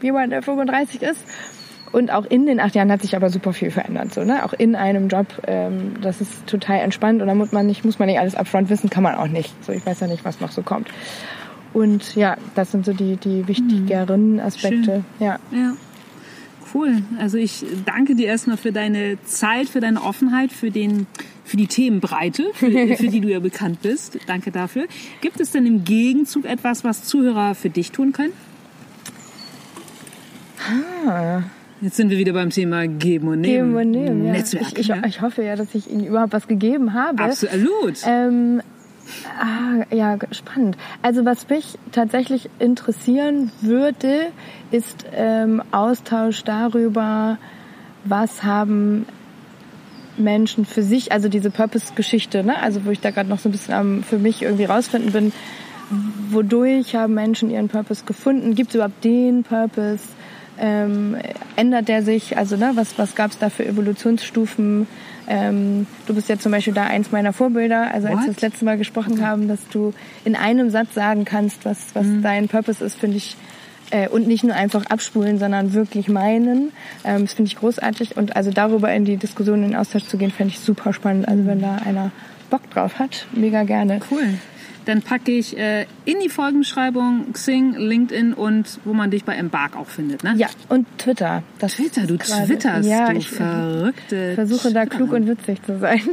[0.00, 1.24] jemand, der 35 ist.
[1.92, 4.14] Und auch in den acht Jahren hat sich aber super viel verändert.
[4.14, 4.44] So, ne?
[4.44, 7.98] Auch in einem Job, ähm, das ist total entspannt und da muss man nicht, muss
[7.98, 9.54] man nicht alles upfront wissen, kann man auch nicht.
[9.64, 10.88] So, ich weiß ja nicht, was noch so kommt.
[11.74, 15.04] Und ja, das sind so die, die wichtigeren Aspekte.
[15.20, 15.38] Ja.
[15.50, 15.74] Ja.
[16.74, 17.02] Cool.
[17.18, 21.06] Also ich danke dir erstmal für deine Zeit, für deine Offenheit, für den,
[21.44, 24.18] für die Themenbreite, für, für die du ja bekannt bist.
[24.26, 24.86] Danke dafür.
[25.20, 28.32] Gibt es denn im Gegenzug etwas, was Zuhörer für dich tun können?
[31.06, 31.42] Ah.
[31.82, 33.74] Jetzt sind wir wieder beim Thema Geben und Nehmen.
[33.74, 34.32] Geben und nehmen, ja.
[34.32, 34.66] Netzwerk.
[34.68, 35.02] Ich, ich, ja.
[35.04, 37.24] ich hoffe ja, dass ich Ihnen überhaupt was gegeben habe.
[37.24, 37.96] Absolut.
[38.06, 38.62] Ähm,
[39.40, 40.76] ah, ja, spannend.
[41.02, 44.28] Also was mich tatsächlich interessieren würde,
[44.70, 47.38] ist ähm, Austausch darüber,
[48.04, 49.04] was haben
[50.16, 52.62] Menschen für sich, also diese Purpose-Geschichte, ne?
[52.62, 55.32] also wo ich da gerade noch so ein bisschen am, für mich irgendwie rausfinden bin,
[56.30, 58.54] wodurch haben Menschen ihren Purpose gefunden?
[58.54, 60.04] Gibt es überhaupt den Purpose?
[60.58, 61.16] Ähm,
[61.56, 62.36] ändert der sich?
[62.36, 64.86] Also ne, was, was gab es da für Evolutionsstufen?
[65.28, 67.92] Ähm, du bist ja zum Beispiel da eins meiner Vorbilder.
[67.92, 68.26] Also als What?
[68.26, 69.22] wir das letzte Mal gesprochen Okay.
[69.22, 69.94] haben, dass du
[70.24, 72.22] in einem Satz sagen kannst, was, was Mhm.
[72.22, 73.36] dein Purpose ist, finde ich
[73.90, 76.72] äh, und nicht nur einfach abspulen, sondern wirklich meinen.
[77.04, 78.16] Ähm, das finde ich großartig.
[78.16, 81.28] Und also darüber in die Diskussion, in den Austausch zu gehen, fände ich super spannend.
[81.28, 82.10] Also wenn da einer
[82.50, 84.00] Bock drauf hat, mega gerne.
[84.10, 84.34] Cool.
[84.84, 89.76] Dann packe ich äh, in die Folgenbeschreibung Xing, LinkedIn und wo man dich bei Embark
[89.76, 90.34] auch findet, ne?
[90.36, 91.42] Ja, und Twitter.
[91.58, 94.34] Das Twitter, du twitterst, ja, du ich verrückte.
[94.34, 96.00] versuche da klug und witzig zu sein.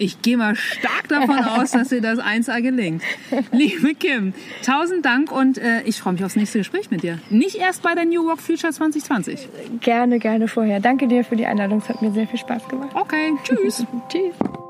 [0.00, 3.02] Ich gehe mal stark davon aus, dass dir das 1A gelingt.
[3.50, 4.32] Liebe Kim,
[4.64, 7.18] tausend Dank und äh, ich freue mich aufs nächste Gespräch mit dir.
[7.30, 9.48] Nicht erst bei der New Work Future 2020.
[9.80, 10.78] gerne, gerne vorher.
[10.78, 11.78] Danke dir für die Einladung.
[11.78, 12.90] Es hat mir sehr viel Spaß gemacht.
[12.94, 13.84] Okay, tschüss.
[14.08, 14.67] Tschüss.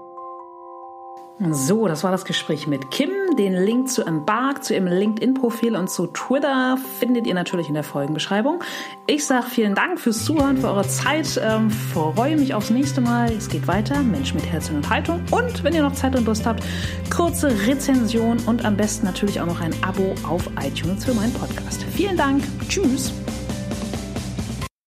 [1.41, 3.11] So, das war das Gespräch mit Kim.
[3.39, 7.85] Den Link zu Embark, zu ihrem LinkedIn-Profil und zu Twitter findet ihr natürlich in der
[7.85, 8.65] Folgenbeschreibung.
[9.07, 11.41] Ich sage vielen Dank fürs Zuhören, für eure Zeit.
[11.41, 13.31] Ähm, freue mich aufs nächste Mal.
[13.33, 14.03] Es geht weiter.
[14.03, 15.23] Mensch mit Herz und Haltung.
[15.31, 16.65] Und wenn ihr noch Zeit und Lust habt,
[17.15, 21.85] kurze Rezension und am besten natürlich auch noch ein Abo auf iTunes für meinen Podcast.
[21.95, 22.43] Vielen Dank.
[22.69, 23.13] Tschüss.